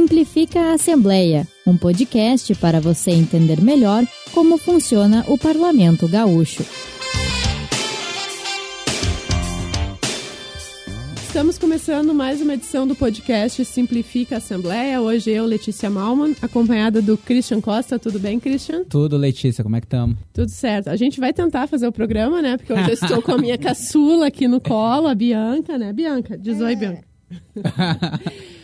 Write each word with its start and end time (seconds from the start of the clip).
Simplifica 0.00 0.58
a 0.58 0.72
Assembleia, 0.72 1.46
um 1.66 1.76
podcast 1.76 2.54
para 2.54 2.80
você 2.80 3.10
entender 3.10 3.60
melhor 3.60 4.02
como 4.32 4.56
funciona 4.56 5.26
o 5.28 5.36
Parlamento 5.36 6.08
Gaúcho. 6.08 6.64
Estamos 11.22 11.58
começando 11.58 12.14
mais 12.14 12.40
uma 12.40 12.54
edição 12.54 12.86
do 12.86 12.96
podcast 12.96 13.62
Simplifica 13.66 14.36
a 14.36 14.38
Assembleia. 14.38 15.02
Hoje 15.02 15.32
eu, 15.32 15.44
Letícia 15.44 15.90
Malman, 15.90 16.34
acompanhada 16.40 17.02
do 17.02 17.18
Christian 17.18 17.60
Costa. 17.60 17.98
Tudo 17.98 18.18
bem, 18.18 18.40
Christian? 18.40 18.84
Tudo, 18.84 19.18
Letícia. 19.18 19.62
Como 19.62 19.76
é 19.76 19.80
que 19.80 19.86
estamos? 19.86 20.16
Tudo 20.32 20.48
certo. 20.48 20.88
A 20.88 20.96
gente 20.96 21.20
vai 21.20 21.34
tentar 21.34 21.66
fazer 21.66 21.86
o 21.86 21.92
programa, 21.92 22.40
né? 22.40 22.56
Porque 22.56 22.72
hoje 22.72 22.88
eu 22.88 22.94
estou 22.94 23.20
com 23.20 23.32
a 23.32 23.38
minha 23.38 23.58
caçula 23.58 24.28
aqui 24.28 24.48
no 24.48 24.62
colo, 24.62 25.08
a 25.08 25.14
Bianca, 25.14 25.76
né? 25.76 25.92
Bianca, 25.92 26.38
diz 26.38 26.58
oi, 26.58 26.74
Bianca. 26.74 27.04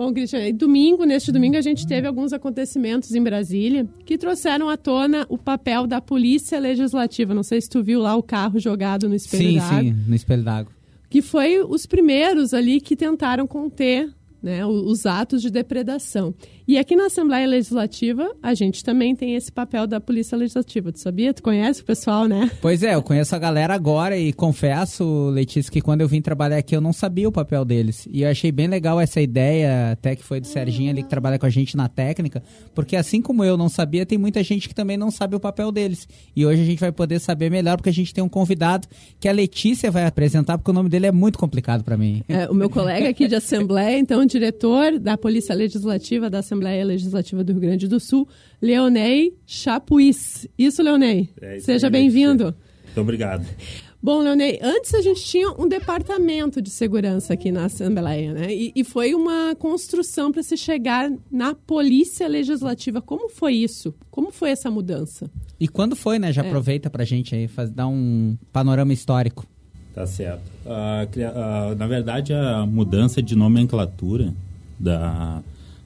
Bom, 0.00 0.14
Christian, 0.14 0.54
domingo, 0.54 1.04
neste 1.04 1.30
domingo, 1.30 1.58
a 1.58 1.60
gente 1.60 1.86
teve 1.86 2.06
alguns 2.06 2.32
acontecimentos 2.32 3.14
em 3.14 3.22
Brasília 3.22 3.86
que 4.06 4.16
trouxeram 4.16 4.70
à 4.70 4.74
tona 4.74 5.26
o 5.28 5.36
papel 5.36 5.86
da 5.86 6.00
Polícia 6.00 6.58
Legislativa. 6.58 7.34
Não 7.34 7.42
sei 7.42 7.60
se 7.60 7.68
tu 7.68 7.82
viu 7.82 8.00
lá 8.00 8.16
o 8.16 8.22
carro 8.22 8.58
jogado 8.58 9.10
no 9.10 9.14
espelho 9.14 9.50
sim, 9.50 9.58
d'água. 9.58 9.82
Sim, 9.82 9.96
no 10.08 10.14
espelho 10.14 10.42
d'água 10.42 10.72
que 11.10 11.20
foi 11.20 11.60
os 11.60 11.84
primeiros 11.84 12.54
ali 12.54 12.80
que 12.80 12.96
tentaram 12.96 13.46
conter 13.46 14.08
né, 14.42 14.64
os 14.64 15.04
atos 15.04 15.42
de 15.42 15.50
depredação. 15.50 16.32
E 16.70 16.78
aqui 16.78 16.94
na 16.94 17.06
Assembleia 17.06 17.48
Legislativa, 17.48 18.32
a 18.40 18.54
gente 18.54 18.84
também 18.84 19.16
tem 19.16 19.34
esse 19.34 19.50
papel 19.50 19.88
da 19.88 20.00
Polícia 20.00 20.38
Legislativa. 20.38 20.92
Tu 20.92 21.00
sabia? 21.00 21.34
Tu 21.34 21.42
conhece 21.42 21.82
o 21.82 21.84
pessoal, 21.84 22.28
né? 22.28 22.48
Pois 22.62 22.84
é, 22.84 22.94
eu 22.94 23.02
conheço 23.02 23.34
a 23.34 23.40
galera 23.40 23.74
agora 23.74 24.16
e 24.16 24.32
confesso, 24.32 25.30
Letícia, 25.30 25.72
que 25.72 25.80
quando 25.80 26.02
eu 26.02 26.06
vim 26.06 26.22
trabalhar 26.22 26.58
aqui 26.58 26.76
eu 26.76 26.80
não 26.80 26.92
sabia 26.92 27.28
o 27.28 27.32
papel 27.32 27.64
deles. 27.64 28.06
E 28.08 28.22
eu 28.22 28.30
achei 28.30 28.52
bem 28.52 28.68
legal 28.68 29.00
essa 29.00 29.20
ideia, 29.20 29.90
até 29.90 30.14
que 30.14 30.22
foi 30.22 30.38
do 30.38 30.46
Serginho 30.46 30.92
ali 30.92 31.02
que 31.02 31.08
trabalha 31.08 31.40
com 31.40 31.46
a 31.46 31.50
gente 31.50 31.76
na 31.76 31.88
técnica, 31.88 32.40
porque 32.72 32.94
assim 32.94 33.20
como 33.20 33.42
eu 33.42 33.56
não 33.56 33.68
sabia, 33.68 34.06
tem 34.06 34.16
muita 34.16 34.40
gente 34.44 34.68
que 34.68 34.74
também 34.74 34.96
não 34.96 35.10
sabe 35.10 35.34
o 35.34 35.40
papel 35.40 35.72
deles. 35.72 36.06
E 36.36 36.46
hoje 36.46 36.62
a 36.62 36.64
gente 36.64 36.78
vai 36.78 36.92
poder 36.92 37.18
saber 37.18 37.50
melhor, 37.50 37.78
porque 37.78 37.90
a 37.90 37.92
gente 37.92 38.14
tem 38.14 38.22
um 38.22 38.28
convidado 38.28 38.86
que 39.18 39.28
a 39.28 39.32
Letícia 39.32 39.90
vai 39.90 40.06
apresentar, 40.06 40.56
porque 40.56 40.70
o 40.70 40.74
nome 40.74 40.88
dele 40.88 41.06
é 41.06 41.12
muito 41.12 41.36
complicado 41.36 41.82
para 41.82 41.96
mim. 41.96 42.22
É, 42.28 42.48
o 42.48 42.54
meu 42.54 42.70
colega 42.70 43.08
aqui 43.08 43.26
de 43.26 43.34
Assembleia, 43.34 43.98
então, 43.98 44.24
diretor 44.24 45.00
da 45.00 45.18
Polícia 45.18 45.52
Legislativa 45.52 46.30
da 46.30 46.38
Assembleia 46.38 46.59
Assembleia 46.60 46.84
Legislativa 46.84 47.42
do 47.42 47.52
Rio 47.52 47.60
Grande 47.62 47.88
do 47.88 47.98
Sul, 47.98 48.28
Leonei 48.60 49.34
Chapuis. 49.46 50.46
Isso, 50.58 50.82
Leonei. 50.82 51.30
É, 51.40 51.56
isso 51.56 51.66
Seja 51.66 51.88
bem-vindo. 51.88 52.54
Muito 52.84 53.00
obrigado. 53.00 53.46
Bom, 54.02 54.20
Leonei, 54.20 54.58
antes 54.62 54.94
a 54.94 55.00
gente 55.00 55.22
tinha 55.24 55.50
um 55.50 55.66
departamento 55.66 56.60
de 56.60 56.70
segurança 56.70 57.34
aqui 57.34 57.50
na 57.50 57.66
Assembleia, 57.66 58.32
né? 58.32 58.52
E, 58.52 58.72
e 58.74 58.84
foi 58.84 59.14
uma 59.14 59.54
construção 59.54 60.32
para 60.32 60.42
se 60.42 60.56
chegar 60.56 61.10
na 61.30 61.54
Polícia 61.54 62.26
Legislativa. 62.28 63.00
Como 63.00 63.28
foi 63.28 63.54
isso? 63.54 63.94
Como 64.10 64.30
foi 64.30 64.50
essa 64.50 64.70
mudança? 64.70 65.30
E 65.58 65.68
quando 65.68 65.96
foi, 65.96 66.18
né? 66.18 66.32
Já 66.32 66.42
é. 66.42 66.46
aproveita 66.46 66.90
para 66.90 67.02
a 67.02 67.06
gente 67.06 67.34
aí 67.34 67.48
faz, 67.48 67.70
dar 67.70 67.88
um 67.88 68.36
panorama 68.52 68.92
histórico. 68.92 69.46
Tá 69.94 70.06
certo. 70.06 70.42
Uh, 70.64 71.70
uh, 71.70 71.74
na 71.74 71.86
verdade, 71.86 72.32
a 72.32 72.64
mudança 72.64 73.22
de 73.22 73.36
nomenclatura 73.36 74.34
da 74.78 75.42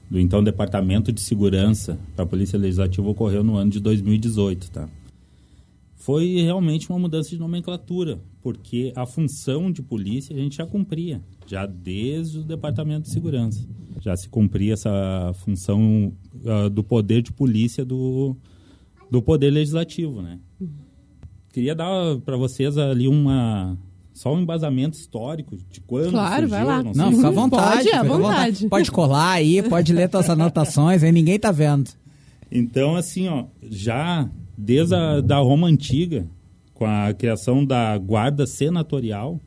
do 0.09 0.19
então 0.19 0.43
Departamento 0.43 1.11
de 1.11 1.21
Segurança 1.21 1.99
para 2.15 2.23
a 2.23 2.27
Polícia 2.27 2.57
Legislativa 2.57 3.07
ocorreu 3.07 3.43
no 3.43 3.55
ano 3.55 3.71
de 3.71 3.79
2018, 3.79 4.71
tá? 4.71 4.89
Foi 5.95 6.41
realmente 6.41 6.87
uma 6.89 6.99
mudança 6.99 7.31
de 7.31 7.39
nomenclatura, 7.39 8.19
porque 8.41 8.93
a 8.95 9.07
função 9.07 9.71
de 9.71 9.81
polícia 9.81 10.35
a 10.35 10.39
gente 10.39 10.57
já 10.57 10.65
cumpria, 10.65 11.19
já 11.47 11.65
desde 11.65 12.39
o 12.39 12.43
Departamento 12.43 13.03
de 13.03 13.09
Segurança. 13.09 13.67
Já 14.01 14.15
se 14.15 14.29
cumpria 14.29 14.73
essa 14.73 15.31
função 15.33 16.13
uh, 16.43 16.69
do 16.69 16.83
poder 16.83 17.23
de 17.23 17.33
polícia 17.33 17.83
do, 17.83 18.37
do 19.09 19.19
Poder 19.19 19.49
Legislativo, 19.49 20.21
né? 20.21 20.39
Queria 21.51 21.73
dar 21.73 22.19
para 22.19 22.37
vocês 22.37 22.77
ali 22.77 23.07
uma, 23.07 23.75
só 24.15 24.33
um 24.33 24.39
embasamento 24.39 24.97
histórico 24.97 25.57
de 25.69 25.81
quando 25.81 26.11
Claro, 26.11 26.47
surgiu, 26.47 26.49
vai 26.49 26.63
lá. 26.63 26.81
Não, 26.81 26.93
não 26.93 27.11
fica 27.11 27.27
à 27.27 27.31
vontade. 27.31 27.83
Pode, 27.83 27.89
à 27.89 28.03
vontade. 28.03 28.21
vontade. 28.21 28.67
Pode 28.69 28.91
colar 28.91 29.31
aí, 29.31 29.61
pode 29.61 29.93
ler 29.93 30.09
suas 30.09 30.29
anotações, 30.29 31.03
aí 31.03 31.11
ninguém 31.11 31.37
tá 31.37 31.51
vendo. 31.51 31.91
Então, 32.49 32.95
assim, 32.95 33.27
ó, 33.27 33.43
já 33.61 34.29
desde 34.57 34.95
a 34.95 35.19
da 35.19 35.37
Roma 35.39 35.67
Antiga, 35.67 36.25
com 36.73 36.85
a 36.85 37.13
criação 37.13 37.65
da 37.65 37.97
guarda 37.97 38.47
senatorial, 38.47 39.37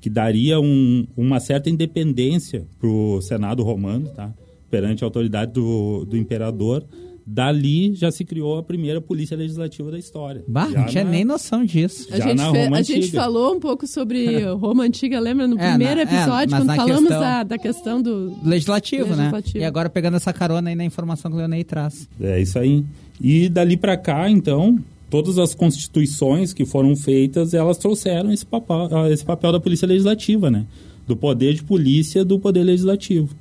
que 0.00 0.08
daria 0.08 0.58
um, 0.58 1.06
uma 1.14 1.38
certa 1.38 1.68
independência 1.68 2.66
para 2.80 2.88
o 2.88 3.20
Senado 3.20 3.62
romano, 3.62 4.08
tá? 4.08 4.32
perante 4.70 5.04
a 5.04 5.06
autoridade 5.06 5.52
do, 5.52 6.06
do 6.06 6.16
imperador, 6.16 6.82
Dali 7.30 7.94
já 7.94 8.10
se 8.10 8.24
criou 8.24 8.56
a 8.56 8.62
primeira 8.62 9.02
polícia 9.02 9.36
legislativa 9.36 9.90
da 9.90 9.98
história. 9.98 10.42
Bah, 10.48 10.66
não 10.66 10.86
tinha 10.86 11.04
na... 11.04 11.10
nem 11.10 11.26
noção 11.26 11.62
disso. 11.62 12.08
A, 12.10 12.18
gente, 12.18 12.40
fe... 12.40 12.74
a 12.74 12.82
gente, 12.82 13.10
falou 13.10 13.54
um 13.54 13.60
pouco 13.60 13.86
sobre 13.86 14.44
Roma 14.56 14.84
Antiga, 14.84 15.20
lembra? 15.20 15.46
No 15.46 15.58
é, 15.58 15.68
primeiro 15.68 15.96
na, 15.96 16.00
é, 16.00 16.04
episódio, 16.04 16.54
é, 16.54 16.58
quando 16.58 16.74
falamos 16.74 17.00
questão... 17.00 17.20
da, 17.20 17.42
da 17.42 17.58
questão 17.58 18.00
do... 18.00 18.34
Legislativo, 18.42 19.10
né? 19.10 19.24
Legislativo, 19.24 19.58
né? 19.58 19.62
E 19.62 19.66
agora 19.66 19.90
pegando 19.90 20.16
essa 20.16 20.32
carona 20.32 20.70
aí 20.70 20.74
na 20.74 20.86
informação 20.86 21.30
que 21.30 21.36
o 21.36 21.38
Leonei 21.38 21.64
traz. 21.64 22.08
É 22.18 22.40
isso 22.40 22.58
aí. 22.58 22.82
E 23.20 23.50
dali 23.50 23.76
para 23.76 23.98
cá, 23.98 24.30
então, 24.30 24.78
todas 25.10 25.36
as 25.36 25.54
constituições 25.54 26.54
que 26.54 26.64
foram 26.64 26.96
feitas, 26.96 27.52
elas 27.52 27.76
trouxeram 27.76 28.32
esse 28.32 28.46
papel, 28.46 28.88
esse 29.12 29.24
papel 29.24 29.52
da 29.52 29.60
polícia 29.60 29.86
legislativa, 29.86 30.50
né? 30.50 30.64
Do 31.06 31.14
poder 31.14 31.52
de 31.52 31.62
polícia 31.62 32.24
do 32.24 32.38
poder 32.38 32.64
legislativo 32.64 33.36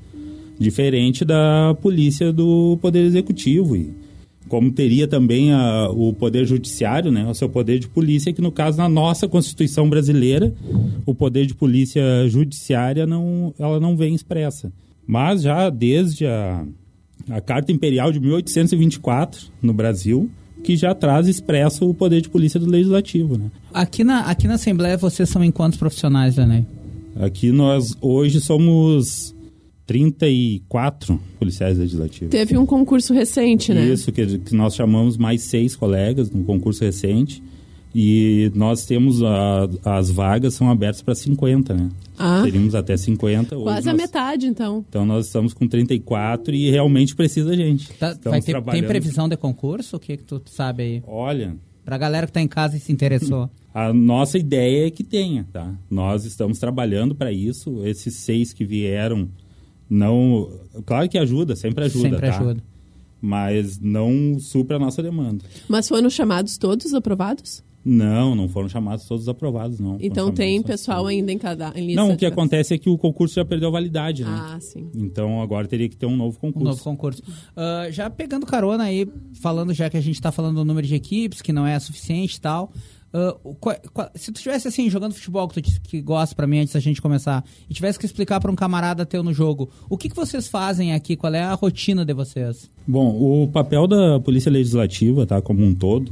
diferente 0.59 1.23
da 1.23 1.75
polícia 1.81 2.31
do 2.31 2.78
Poder 2.81 3.03
Executivo. 3.06 3.75
E 3.75 3.91
como 4.47 4.72
teria 4.72 5.07
também 5.07 5.51
a, 5.51 5.90
o 5.90 6.13
Poder 6.13 6.45
Judiciário, 6.45 7.12
né, 7.12 7.28
o 7.29 7.34
seu 7.34 7.50
poder 7.50 7.79
de 7.79 7.88
polícia, 7.88 8.34
que 8.34 8.41
no 8.41 8.51
caso, 8.51 8.78
na 8.78 8.90
nossa 8.90 9.28
Constituição 9.28 9.90
brasileira, 9.90 10.53
o 11.06 11.13
poder 11.13 11.46
de 11.46 11.53
polícia 11.53 12.28
judiciária 12.28 13.06
não, 13.06 13.53
ela 13.59 13.79
não 13.79 13.96
vem 13.96 14.16
expressa. 14.16 14.72
Mas 15.06 15.41
já 15.41 15.69
desde 15.69 16.25
a, 16.25 16.66
a 17.29 17.41
Carta 17.41 17.72
Imperial 17.72 18.12
de 18.12 18.19
1824, 18.19 19.47
no 19.62 19.73
Brasil, 19.73 20.29
que 20.63 20.75
já 20.75 20.94
traz 20.94 21.28
expresso 21.28 21.90
o 21.90 21.94
poder 21.94 22.22
de 22.22 22.29
polícia 22.29 22.59
do 22.59 22.66
Legislativo. 22.66 23.38
Né? 23.38 23.51
Aqui, 23.73 24.03
na, 24.03 24.22
aqui 24.22 24.47
na 24.47 24.56
Assembleia, 24.56 24.97
vocês 24.97 25.29
são 25.29 25.44
em 25.44 25.51
quantos 25.51 25.78
profissionais, 25.78 26.35
Danei? 26.35 26.66
Aqui 27.16 27.51
nós 27.51 27.96
hoje 28.01 28.40
somos 28.40 29.35
34 29.88 31.20
policiais 31.40 31.78
legislativos. 31.78 32.30
Teve 32.30 32.58
um 32.58 32.66
concurso 32.66 33.14
recente, 33.14 33.74
né? 33.74 33.86
Isso, 33.88 34.12
que, 34.12 34.38
que 34.38 34.53
nós 34.53 34.75
chamamos 34.75 35.18
mais 35.18 35.44
seis 35.44 35.75
colegas 35.75 36.30
num 36.30 36.44
concurso 36.44 36.84
recente. 36.84 37.42
E 37.96 38.52
nós 38.53 38.86
temos 38.86 39.24
a, 39.24 39.68
as 39.84 40.12
vagas 40.12 40.53
são 40.53 40.70
abertas 40.70 41.02
para 41.02 41.16
50, 41.16 41.74
né? 41.74 41.90
Ah. 42.18 42.42
Teríamos 42.44 42.76
até 42.76 42.96
50. 42.97 43.56
Quase 43.56 43.88
nós, 43.88 43.88
a 43.88 43.94
metade, 43.94 44.46
então. 44.46 44.86
Então 44.88 45.06
nós 45.06 45.26
estamos 45.26 45.53
com 45.53 45.68
34 45.68 46.53
e 46.53 46.70
realmente 46.70 47.16
precisa 47.16 47.56
gente. 47.56 47.92
Tá, 47.94 48.16
vai 48.26 48.42
ter, 48.42 48.62
tem 48.62 48.84
previsão 48.84 49.28
de 49.30 49.38
concurso? 49.38 49.96
O 49.96 50.00
que, 50.00 50.18
que 50.18 50.24
tu 50.24 50.42
sabe 50.46 50.84
aí? 50.84 51.03
Olha. 51.08 51.56
Para 51.86 51.96
a 51.96 52.00
galera 52.00 52.28
que 52.28 52.31
está 52.31 52.42
em 52.42 52.47
casa 52.47 52.76
e 52.76 52.80
se 52.80 52.92
interessou. 52.92 53.50
A 53.74 53.94
nossa 53.94 54.38
ideia 54.38 54.88
é 54.88 54.92
que 54.92 55.03
tenha, 55.03 55.47
tá? 55.52 55.74
Nós 55.90 56.26
estamos 56.26 56.59
trabalhando 56.59 57.16
para 57.16 57.31
isso. 57.31 57.84
Esses 57.86 58.16
seis 58.16 58.52
que 58.52 58.66
vieram 58.66 59.30
não. 59.90 60.50
Claro 60.86 61.08
que 61.09 61.18
ajuda, 61.18 61.56
sempre 61.56 61.86
ajuda. 61.86 62.09
Sempre 62.09 62.30
tá? 62.30 62.38
ajuda. 62.38 62.64
Mas 63.20 63.80
não 63.80 64.40
supra 64.40 64.78
a 64.78 64.80
nossa 64.80 65.02
demanda. 65.02 65.44
Mas 65.68 65.88
foram 65.88 66.09
chamados 66.09 66.58
todos 66.58 66.94
aprovados? 66.94 67.64
Não, 67.90 68.36
não 68.36 68.50
foram 68.50 68.68
chamados 68.68 69.06
todos 69.06 69.30
aprovados, 69.30 69.80
não. 69.80 69.97
Então 70.02 70.30
tem 70.30 70.62
pessoal 70.62 71.08
ainda 71.08 71.31
em 71.31 71.38
cada 71.38 71.72
em 71.74 71.88
lista 71.88 72.02
Não, 72.02 72.11
o 72.11 72.17
que 72.17 72.26
acontece 72.26 72.73
é 72.73 72.78
que 72.78 72.90
o 72.90 72.97
concurso 72.97 73.35
já 73.35 73.46
perdeu 73.46 73.70
a 73.70 73.72
validade, 73.72 74.26
né? 74.26 74.29
Ah, 74.29 74.59
sim. 74.59 74.91
Então 74.94 75.41
agora 75.41 75.66
teria 75.70 75.88
que 75.88 75.96
ter 75.96 76.06
um 76.06 76.17
novo 76.17 76.38
concurso. 76.38 76.67
Um 76.67 76.70
novo 76.70 76.84
concurso. 76.84 77.23
Uh, 77.23 77.90
já 77.90 78.09
pegando 78.09 78.46
carona 78.46 78.84
aí, 78.84 79.08
falando 79.35 79.73
já 79.73 79.90
que 79.90 79.96
a 79.96 80.02
gente 80.02 80.16
está 80.16 80.34
falando 80.34 80.56
do 80.56 80.66
número 80.66 80.85
de 80.85 80.96
equipes, 80.96 81.41
que 81.41 81.53
não 81.53 81.66
é 81.66 81.79
suficiente 81.79 82.35
e 82.35 82.41
tal. 82.41 82.73
Qual, 83.59 83.76
qual, 83.94 84.12
se 84.16 84.32
tu 84.32 84.36
estivesse 84.36 84.68
assim, 84.68 84.90
jogando 84.90 85.14
futebol, 85.14 85.48
que 85.48 85.62
tu 85.62 85.82
que 85.82 86.02
gosta 86.02 86.36
para 86.36 86.46
mim 86.46 86.59
antes 86.59 86.74
da 86.74 86.80
gente 86.80 87.02
começar, 87.02 87.44
e 87.70 87.74
tivesse 87.74 87.98
que 87.98 88.06
explicar 88.06 88.40
para 88.40 88.52
um 88.52 88.56
camarada 88.56 89.06
teu 89.06 89.24
no 89.24 89.34
jogo, 89.34 89.70
o 89.90 89.98
que, 89.98 90.09
que 90.09 90.16
vocês 90.16 90.48
fazem 90.48 90.94
aqui? 90.94 91.16
Qual 91.16 91.34
é 91.34 91.42
a 91.42 91.54
rotina 91.54 92.04
de 92.06 92.14
vocês? 92.14 92.70
Bom, 92.86 93.44
o 93.44 93.48
papel 93.48 93.88
da 93.88 94.20
Polícia 94.20 94.52
Legislativa, 94.52 95.26
tá, 95.26 95.42
como 95.42 95.64
um 95.64 95.74
todo, 95.74 96.09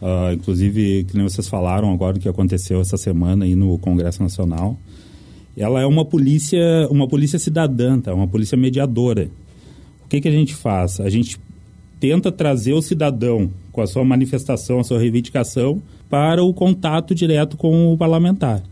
uh, 0.00 0.32
inclusive, 0.32 1.04
que 1.04 1.16
nem 1.16 1.28
vocês 1.28 1.48
falaram 1.48 1.92
agora 1.92 2.14
do 2.14 2.20
que 2.20 2.28
aconteceu 2.28 2.80
essa 2.80 2.96
semana 2.96 3.44
aí 3.44 3.56
no 3.56 3.76
Congresso 3.78 4.22
Nacional, 4.22 4.78
ela 5.56 5.80
é 5.80 5.86
uma 5.86 6.04
polícia, 6.04 6.88
uma 6.90 7.06
polícia 7.06 7.38
cidadã, 7.38 8.00
tá, 8.00 8.14
uma 8.14 8.28
polícia 8.28 8.56
mediadora. 8.56 9.28
O 10.04 10.08
que, 10.08 10.20
que 10.20 10.28
a 10.28 10.32
gente 10.32 10.54
faz? 10.54 11.00
A 11.00 11.10
gente 11.10 11.38
tenta 12.00 12.32
trazer 12.32 12.72
o 12.72 12.80
cidadão 12.80 13.50
com 13.72 13.80
a 13.80 13.86
sua 13.86 14.04
manifestação, 14.04 14.78
a 14.78 14.84
sua 14.84 14.98
reivindicação, 14.98 15.82
para 16.08 16.44
o 16.44 16.52
contato 16.52 17.14
direto 17.14 17.56
com 17.56 17.92
o 17.92 17.96
parlamentar, 17.96 18.62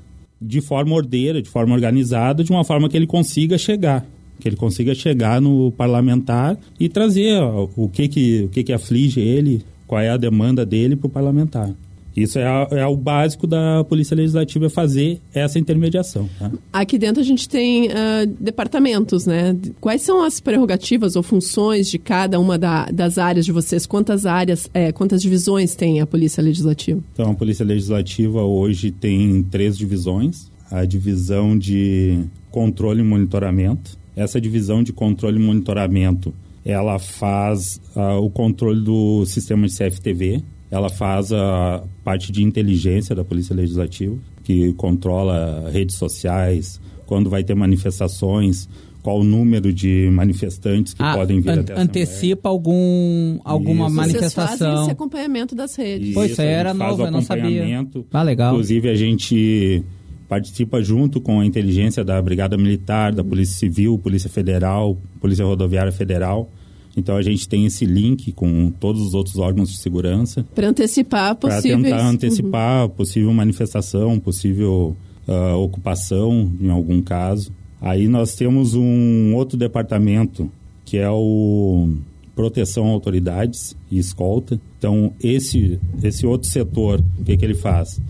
de 0.40 0.60
forma 0.60 0.94
ordeira, 0.94 1.40
de 1.40 1.48
forma 1.48 1.74
organizada, 1.74 2.44
de 2.44 2.52
uma 2.52 2.64
forma 2.64 2.88
que 2.88 2.96
ele 2.96 3.06
consiga 3.06 3.58
chegar 3.58 4.06
que 4.40 4.48
ele 4.48 4.56
consiga 4.56 4.94
chegar 4.94 5.40
no 5.40 5.70
parlamentar 5.72 6.58
e 6.78 6.88
trazer 6.88 7.40
o 7.42 7.88
que 7.88 8.08
que, 8.08 8.44
o 8.44 8.48
que, 8.48 8.64
que 8.64 8.72
aflige 8.72 9.20
ele, 9.20 9.62
qual 9.86 10.00
é 10.00 10.08
a 10.08 10.16
demanda 10.16 10.64
dele 10.64 10.96
para 10.96 11.06
o 11.06 11.10
parlamentar. 11.10 11.70
Isso 12.16 12.38
é, 12.38 12.44
a, 12.44 12.68
é, 12.72 12.86
o 12.86 12.96
básico 12.96 13.46
da 13.46 13.84
Polícia 13.84 14.14
Legislativa, 14.14 14.68
fazer 14.68 15.20
essa 15.32 15.58
intermediação. 15.58 16.28
Tá? 16.38 16.50
Aqui 16.72 16.98
dentro 16.98 17.20
a 17.20 17.24
gente 17.24 17.48
tem 17.48 17.88
uh, 17.88 18.26
departamentos, 18.38 19.26
né? 19.26 19.56
Quais 19.80 20.02
são 20.02 20.22
as 20.22 20.40
prerrogativas 20.40 21.16
ou 21.16 21.22
funções 21.22 21.90
de 21.90 21.98
cada 21.98 22.38
uma 22.40 22.58
da, 22.58 22.86
das 22.86 23.18
áreas 23.18 23.46
de 23.46 23.52
vocês? 23.52 23.86
Quantas 23.86 24.26
áreas, 24.26 24.68
é, 24.74 24.92
quantas 24.92 25.22
divisões 25.22 25.74
tem 25.74 26.00
a 26.00 26.06
Polícia 26.06 26.42
Legislativa? 26.42 27.00
Então, 27.12 27.30
a 27.30 27.34
Polícia 27.34 27.64
Legislativa 27.64 28.42
hoje 28.42 28.90
tem 28.90 29.42
três 29.44 29.76
divisões. 29.76 30.50
A 30.70 30.84
divisão 30.84 31.58
de 31.58 32.24
controle 32.50 33.00
e 33.00 33.04
monitoramento. 33.04 33.98
Essa 34.14 34.40
divisão 34.40 34.82
de 34.82 34.92
controle 34.92 35.36
e 35.36 35.42
monitoramento, 35.42 36.34
ela 36.64 36.98
faz 36.98 37.80
uh, 37.96 38.22
o 38.22 38.30
controle 38.30 38.80
do 38.82 39.24
sistema 39.24 39.66
de 39.66 39.76
CFTV, 39.76 40.42
ela 40.70 40.88
faz 40.88 41.32
a 41.32 41.82
parte 42.04 42.30
de 42.30 42.42
inteligência 42.42 43.14
da 43.14 43.24
Polícia 43.24 43.54
Legislativa, 43.54 44.16
que 44.44 44.72
controla 44.74 45.68
redes 45.70 45.96
sociais, 45.96 46.80
quando 47.06 47.28
vai 47.28 47.42
ter 47.42 47.54
manifestações, 47.54 48.68
qual 49.02 49.20
o 49.20 49.24
número 49.24 49.72
de 49.72 50.08
manifestantes 50.12 50.94
que 50.94 51.02
ah, 51.02 51.14
podem 51.14 51.40
vir 51.40 51.50
an 51.50 51.60
até 51.60 51.72
a 51.72 51.80
Antecipa 51.80 52.48
algum, 52.48 53.38
alguma 53.44 53.86
Isso. 53.86 53.96
manifestação. 53.96 54.46
Vocês 54.46 54.58
fazem 54.60 54.82
esse 54.82 54.90
acompanhamento 54.92 55.54
das 55.54 55.74
redes. 55.74 56.08
Isso, 56.08 56.14
pois, 56.14 56.38
era 56.38 56.72
novo, 56.72 57.04
eu 57.04 57.10
não 57.10 57.22
sabia. 57.22 57.86
Ah, 58.12 58.22
legal. 58.22 58.52
Inclusive, 58.52 58.88
a 58.88 58.94
gente 58.94 59.82
participa 60.28 60.80
junto 60.80 61.20
com 61.20 61.40
a 61.40 61.44
inteligência 61.46 62.04
da 62.04 62.22
Brigada 62.22 62.56
Militar, 62.56 63.12
da 63.12 63.24
Polícia 63.24 63.56
Civil, 63.56 63.98
Polícia 63.98 64.30
Federal, 64.30 64.96
Polícia 65.20 65.44
Rodoviária 65.44 65.90
Federal, 65.90 66.48
então 66.96 67.16
a 67.16 67.22
gente 67.22 67.48
tem 67.48 67.66
esse 67.66 67.84
link 67.84 68.32
com 68.32 68.70
todos 68.70 69.00
os 69.02 69.14
outros 69.14 69.38
órgãos 69.38 69.70
de 69.70 69.78
segurança. 69.78 70.44
Para 70.54 70.68
antecipar 70.68 71.34
possíveis... 71.36 71.80
Para 71.80 71.82
tentar 71.82 72.08
antecipar 72.08 72.84
uhum. 72.84 72.90
possível 72.90 73.32
manifestação, 73.32 74.18
possível 74.18 74.96
uh, 75.28 75.56
ocupação 75.56 76.50
em 76.60 76.68
algum 76.68 77.00
caso. 77.00 77.52
Aí 77.80 78.08
nós 78.08 78.34
temos 78.34 78.74
um 78.74 79.34
outro 79.34 79.56
departamento 79.56 80.50
que 80.84 80.98
é 80.98 81.08
o 81.08 81.88
proteção 82.34 82.86
a 82.86 82.90
autoridades 82.90 83.76
e 83.90 83.98
escolta. 83.98 84.60
Então 84.78 85.12
esse 85.22 85.78
esse 86.02 86.26
outro 86.26 86.48
setor, 86.48 87.02
o 87.18 87.24
que, 87.24 87.36
que 87.36 87.44
ele 87.44 87.54
faz? 87.54 88.00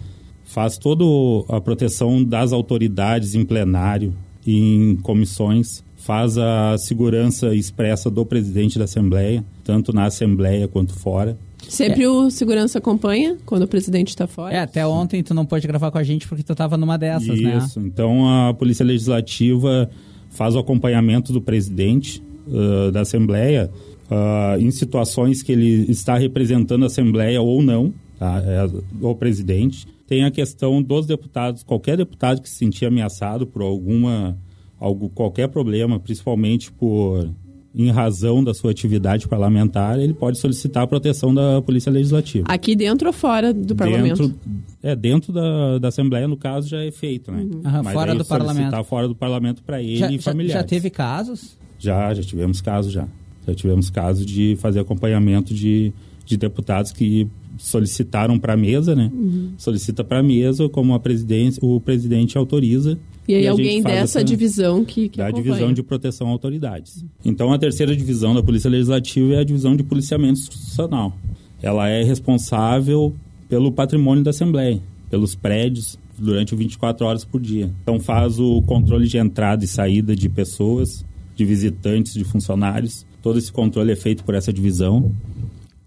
Faz 0.45 0.79
toda 0.79 1.05
a 1.49 1.61
proteção 1.61 2.25
das 2.25 2.53
autoridades 2.53 3.35
em 3.35 3.45
plenário, 3.45 4.15
em 4.45 4.97
comissões 4.97 5.85
faz 6.01 6.39
a 6.39 6.77
segurança 6.79 7.55
expressa 7.55 8.11
do 8.11 8.25
presidente 8.25 8.79
da 8.79 8.85
Assembleia, 8.85 9.45
tanto 9.63 9.93
na 9.93 10.07
Assembleia 10.07 10.67
quanto 10.67 10.95
fora. 10.95 11.39
Sempre 11.69 12.05
é. 12.05 12.09
o 12.09 12.31
segurança 12.31 12.79
acompanha 12.79 13.37
quando 13.45 13.63
o 13.63 13.69
presidente 13.69 14.09
está 14.09 14.27
fora? 14.27 14.55
É, 14.55 14.61
até 14.61 14.87
ontem 14.87 15.23
tu 15.23 15.35
não 15.35 15.45
pôde 15.45 15.67
gravar 15.67 15.91
com 15.91 15.99
a 15.99 16.03
gente 16.03 16.27
porque 16.27 16.43
tu 16.43 16.53
estava 16.53 16.77
numa 16.79 16.97
dessas, 16.97 17.39
Isso. 17.39 17.43
né? 17.43 17.59
Isso, 17.59 17.81
então 17.81 18.27
a 18.27 18.55
Polícia 18.55 18.85
Legislativa 18.85 19.91
faz 20.31 20.57
o 20.57 20.59
acompanhamento 20.59 21.33
do 21.33 21.41
presidente 21.41 22.23
uh, 22.47 22.91
da 22.91 23.03
Assembleia 23.03 23.71
uh, 24.11 24.59
em 24.59 24.71
situações 24.71 25.43
que 25.43 25.53
ele 25.53 25.91
está 25.91 26.17
representando 26.17 26.85
a 26.85 26.87
Assembleia 26.87 27.43
ou 27.43 27.63
não, 27.63 27.93
tá? 28.19 28.43
é, 28.45 28.69
o 29.01 29.15
presidente. 29.15 29.87
Tem 30.07 30.25
a 30.25 30.31
questão 30.31 30.83
dos 30.83 31.07
deputados, 31.07 31.63
qualquer 31.63 31.99
deputado 31.99 32.41
que 32.41 32.49
se 32.49 32.57
sentir 32.57 32.87
ameaçado 32.87 33.47
por 33.47 33.63
alguma 33.63 34.37
algo, 34.81 35.11
qualquer 35.11 35.49
problema, 35.49 36.01
principalmente 36.01 36.73
por 36.73 37.29
em 37.73 37.89
razão 37.91 38.43
da 38.43 38.53
sua 38.53 38.73
atividade 38.73 39.29
parlamentar, 39.29 39.99
ele 39.99 40.13
pode 40.13 40.39
solicitar 40.39 40.83
a 40.83 40.87
proteção 40.87 41.33
da 41.33 41.63
Polícia 41.63 41.91
Legislativa. 41.91 42.45
Aqui 42.49 42.75
dentro 42.75 43.07
ou 43.07 43.13
fora 43.13 43.55
do 43.55 43.77
parlamento? 43.77 44.29
Dentro, 44.29 44.41
é, 44.83 44.97
dentro 44.97 45.33
da, 45.33 45.79
da 45.79 45.89
Assembleia, 45.89 46.27
no 46.27 46.37
caso, 46.37 46.69
já 46.69 46.83
é 46.83 46.91
feito, 46.91 47.31
né? 47.31 47.43
Uhum. 47.43 47.63
Mas 47.85 47.93
fora 47.93 48.15
do 48.15 48.25
parlamento. 48.25 48.85
fora 48.85 49.07
do 49.07 49.15
parlamento 49.15 49.63
para 49.63 49.81
ele 49.81 49.99
já, 49.99 50.11
e 50.11 50.19
familiares. 50.19 50.55
Já, 50.55 50.61
já 50.61 50.67
teve 50.67 50.91
casos? 50.91 51.57
Já, 51.79 52.13
já 52.13 52.23
tivemos 52.23 52.61
casos 52.61 52.93
já. 52.93 53.07
Já 53.47 53.55
tivemos 53.55 53.89
casos 53.89 54.27
de 54.27 54.57
fazer 54.57 54.81
acompanhamento 54.81 55.55
de, 55.55 55.93
de 56.27 56.37
deputados 56.37 56.91
que 56.91 57.29
solicitaram 57.59 58.39
para 58.39 58.55
a 58.55 58.57
mesa, 58.57 58.95
né? 58.95 59.11
Uhum. 59.13 59.53
Solicita 59.57 60.03
para 60.03 60.21
a 60.21 60.23
mesa, 60.23 60.69
como 60.69 60.95
a 60.95 61.01
presidência, 61.01 61.65
o 61.65 61.81
presidente 61.81 62.37
autoriza 62.39 62.99
e 63.29 63.35
aí 63.35 63.45
e 63.45 63.49
alguém 63.49 63.83
dessa 63.83 64.25
divisão 64.25 64.85
que, 64.85 65.09
que 65.09 65.19
Da 65.19 65.29
acompanha. 65.29 65.45
divisão 65.45 65.73
de 65.73 65.83
proteção 65.83 66.29
a 66.29 66.31
autoridades. 66.31 67.05
Então 67.25 67.53
a 67.53 67.59
terceira 67.59 67.95
divisão 67.95 68.35
da 68.35 68.43
Polícia 68.43 68.69
Legislativa 68.69 69.35
é 69.35 69.39
a 69.39 69.45
divisão 69.45 69.77
de 69.77 69.83
policiamento 69.83 70.41
institucional. 70.41 71.17
Ela 71.63 71.89
é 71.89 72.03
responsável 72.03 73.15
pelo 73.49 73.71
patrimônio 73.71 74.25
da 74.25 74.31
Assembleia, 74.31 74.81
pelos 75.11 75.35
prédios 75.35 75.99
durante 76.19 76.55
24 76.57 77.07
horas 77.07 77.25
por 77.25 77.41
dia. 77.41 77.71
Então 77.83 78.01
faz 78.01 78.39
o 78.39 78.63
controle 78.63 79.07
de 79.07 79.19
entrada 79.19 79.65
e 79.65 79.69
saída 79.69 80.15
de 80.17 80.29
pessoas, 80.29 81.05
de 81.37 81.45
visitantes, 81.45 82.15
de 82.15 82.25
funcionários. 82.25 83.07
Todo 83.23 83.39
esse 83.39 83.53
controle 83.53 83.93
é 83.93 83.97
feito 83.97 84.25
por 84.25 84.35
essa 84.35 84.53
divisão. 84.53 85.13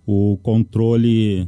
O 0.06 0.38
controle 0.44 1.48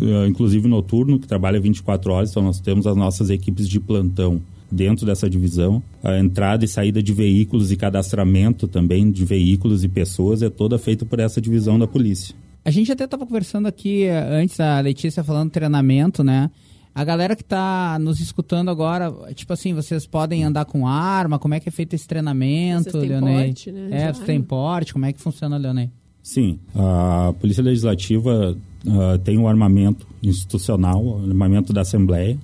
eh, 0.00 0.26
inclusive 0.26 0.68
noturno, 0.68 1.18
que 1.18 1.26
trabalha 1.26 1.60
24 1.60 2.12
horas, 2.12 2.30
então 2.30 2.42
nós 2.42 2.60
temos 2.60 2.86
as 2.86 2.96
nossas 2.96 3.30
equipes 3.30 3.68
de 3.68 3.80
plantão 3.80 4.40
dentro 4.70 5.04
dessa 5.04 5.28
divisão. 5.28 5.82
A 6.02 6.18
entrada 6.18 6.64
e 6.64 6.68
saída 6.68 7.02
de 7.02 7.12
veículos 7.12 7.72
e 7.72 7.76
cadastramento 7.76 8.68
também 8.68 9.10
de 9.10 9.24
veículos 9.24 9.84
e 9.84 9.88
pessoas 9.88 10.42
é 10.42 10.48
toda 10.48 10.78
feita 10.78 11.04
por 11.04 11.18
essa 11.18 11.40
divisão 11.40 11.78
da 11.78 11.86
polícia. 11.86 12.34
A 12.64 12.70
gente 12.70 12.92
até 12.92 13.04
estava 13.04 13.26
conversando 13.26 13.66
aqui 13.66 14.04
eh, 14.04 14.18
antes, 14.30 14.58
a 14.60 14.80
Letícia 14.80 15.24
falando 15.24 15.50
treinamento, 15.50 16.22
né? 16.22 16.50
A 16.94 17.04
galera 17.04 17.36
que 17.36 17.42
está 17.42 17.98
nos 18.00 18.18
escutando 18.18 18.70
agora, 18.70 19.12
tipo 19.34 19.52
assim, 19.52 19.72
vocês 19.72 20.06
podem 20.06 20.42
andar 20.42 20.64
com 20.64 20.86
arma? 20.86 21.38
Como 21.38 21.54
é 21.54 21.60
que 21.60 21.68
é 21.68 21.72
feito 21.72 21.94
esse 21.94 22.08
treinamento, 22.08 22.98
Leonei? 22.98 23.46
Porte, 23.46 23.70
né? 23.70 23.88
É, 23.90 24.12
você 24.12 24.24
tem 24.24 24.42
porte? 24.42 24.92
Como 24.92 25.06
é 25.06 25.12
que 25.12 25.20
funciona, 25.20 25.56
Leonei? 25.56 25.90
Sim, 26.28 26.58
a 26.74 27.32
Polícia 27.40 27.62
Legislativa 27.62 28.54
uh, 28.86 29.18
tem 29.24 29.38
o 29.38 29.44
um 29.44 29.48
armamento 29.48 30.06
institucional, 30.22 31.02
o 31.02 31.22
armamento 31.22 31.72
da 31.72 31.80
Assembleia, 31.80 32.38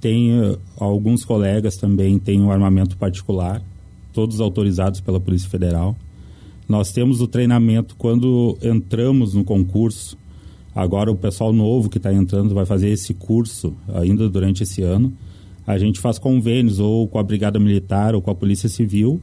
tem 0.00 0.36
uh, 0.36 0.58
alguns 0.76 1.24
colegas 1.24 1.76
também 1.76 2.18
têm 2.18 2.42
um 2.42 2.50
armamento 2.50 2.96
particular, 2.96 3.62
todos 4.12 4.40
autorizados 4.40 5.00
pela 5.00 5.20
Polícia 5.20 5.48
Federal. 5.48 5.94
Nós 6.68 6.90
temos 6.90 7.20
o 7.20 7.28
treinamento 7.28 7.94
quando 7.94 8.58
entramos 8.60 9.34
no 9.34 9.44
concurso. 9.44 10.18
Agora 10.74 11.12
o 11.12 11.16
pessoal 11.16 11.52
novo 11.52 11.88
que 11.88 11.98
está 11.98 12.12
entrando 12.12 12.56
vai 12.56 12.66
fazer 12.66 12.88
esse 12.88 13.14
curso 13.14 13.72
ainda 13.94 14.28
durante 14.28 14.64
esse 14.64 14.82
ano. 14.82 15.12
A 15.64 15.78
gente 15.78 16.00
faz 16.00 16.18
convênios 16.18 16.80
ou 16.80 17.06
com 17.06 17.20
a 17.20 17.22
Brigada 17.22 17.60
Militar 17.60 18.16
ou 18.16 18.20
com 18.20 18.32
a 18.32 18.34
Polícia 18.34 18.68
Civil 18.68 19.20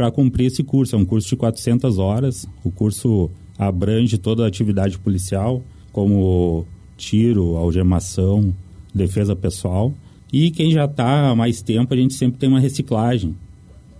para 0.00 0.10
cumprir 0.10 0.46
esse 0.46 0.64
curso. 0.64 0.96
É 0.96 0.98
um 0.98 1.04
curso 1.04 1.28
de 1.28 1.36
400 1.36 1.98
horas. 1.98 2.48
O 2.64 2.70
curso 2.70 3.30
abrange 3.58 4.16
toda 4.16 4.44
a 4.44 4.48
atividade 4.48 4.98
policial, 4.98 5.62
como 5.92 6.64
tiro, 6.96 7.54
algemação, 7.58 8.56
defesa 8.94 9.36
pessoal. 9.36 9.92
E 10.32 10.50
quem 10.50 10.70
já 10.70 10.86
está 10.86 11.28
há 11.28 11.36
mais 11.36 11.60
tempo, 11.60 11.92
a 11.92 11.96
gente 11.98 12.14
sempre 12.14 12.38
tem 12.38 12.48
uma 12.48 12.58
reciclagem, 12.58 13.36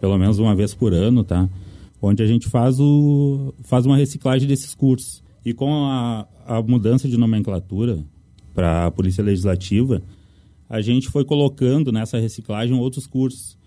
pelo 0.00 0.16
menos 0.16 0.38
uma 0.38 0.54
vez 0.54 0.73
por 0.73 0.95
ano, 0.95 1.23
tá? 1.23 1.47
Onde 2.00 2.23
a 2.23 2.26
gente 2.26 2.49
faz, 2.49 2.80
o, 2.80 3.52
faz 3.62 3.85
uma 3.85 3.99
reciclagem 3.99 4.49
desses 4.49 4.75
cursos. 4.75 5.23
E 5.45 5.52
com 5.52 5.85
a, 5.85 6.26
a 6.47 6.62
mudança 6.62 7.07
de 7.11 7.19
nomenclatura 7.19 8.02
para 8.54 8.87
a 8.87 8.90
Polícia 8.90 9.23
Legislativa, 9.23 10.02
a 10.66 10.80
gente 10.80 11.11
foi 11.11 11.26
colocando 11.26 11.92
nessa 11.92 12.19
reciclagem 12.19 12.75
outros 12.75 13.07
cursos, 13.07 13.60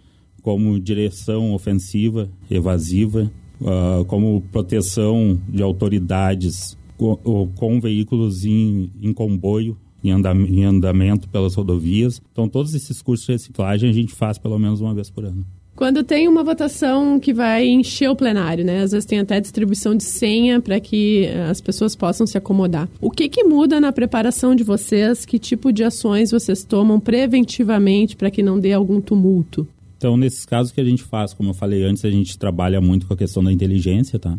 como 0.43 0.79
direção 0.79 1.53
ofensiva, 1.53 2.29
evasiva, 2.51 3.31
uh, 3.59 4.05
como 4.05 4.41
proteção 4.51 5.39
de 5.49 5.63
autoridades 5.63 6.77
com, 6.97 7.49
com 7.55 7.79
veículos 7.79 8.45
em, 8.45 8.91
em 9.01 9.13
comboio, 9.13 9.75
em, 10.03 10.11
em 10.11 10.63
andamento 10.65 11.27
pelas 11.29 11.55
rodovias. 11.55 12.21
Então, 12.31 12.47
todos 12.47 12.75
esses 12.75 13.01
cursos 13.01 13.25
de 13.25 13.31
reciclagem 13.31 13.89
a 13.89 13.93
gente 13.93 14.13
faz 14.13 14.37
pelo 14.37 14.59
menos 14.59 14.81
uma 14.81 14.93
vez 14.93 15.09
por 15.09 15.25
ano. 15.25 15.45
Quando 15.75 16.03
tem 16.03 16.27
uma 16.27 16.43
votação 16.43 17.19
que 17.19 17.33
vai 17.33 17.67
encher 17.67 18.07
o 18.07 18.15
plenário, 18.15 18.63
né? 18.63 18.81
Às 18.83 18.91
vezes 18.91 19.05
tem 19.07 19.19
até 19.19 19.39
distribuição 19.39 19.95
de 19.95 20.03
senha 20.03 20.61
para 20.61 20.79
que 20.79 21.25
eh, 21.25 21.47
as 21.49 21.59
pessoas 21.59 21.95
possam 21.95 22.27
se 22.27 22.37
acomodar. 22.37 22.87
O 23.01 23.09
que, 23.09 23.27
que 23.27 23.43
muda 23.43 23.81
na 23.81 23.91
preparação 23.91 24.53
de 24.53 24.63
vocês? 24.63 25.25
Que 25.25 25.39
tipo 25.39 25.73
de 25.73 25.83
ações 25.83 26.29
vocês 26.29 26.63
tomam 26.63 26.99
preventivamente 26.99 28.15
para 28.15 28.29
que 28.29 28.43
não 28.43 28.59
dê 28.59 28.71
algum 28.71 29.01
tumulto? 29.01 29.67
Então, 30.03 30.17
nesses 30.17 30.45
casos 30.45 30.73
que 30.73 30.81
a 30.81 30.83
gente 30.83 31.01
faz, 31.01 31.33
como 31.33 31.51
eu 31.51 31.53
falei 31.53 31.81
antes, 31.85 32.03
a 32.03 32.09
gente 32.09 32.37
trabalha 32.37 32.81
muito 32.81 33.07
com 33.07 33.13
a 33.13 33.17
questão 33.17 33.41
da 33.41 33.53
inteligência, 33.53 34.19
tá? 34.19 34.37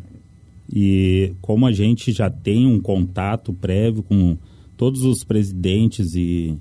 E 0.71 1.33
como 1.41 1.65
a 1.65 1.73
gente 1.73 2.13
já 2.13 2.29
tem 2.29 2.67
um 2.67 2.79
contato 2.79 3.51
prévio 3.51 4.03
com 4.03 4.37
todos 4.77 5.05
os 5.05 5.25
presidentes 5.25 6.15
e 6.15 6.55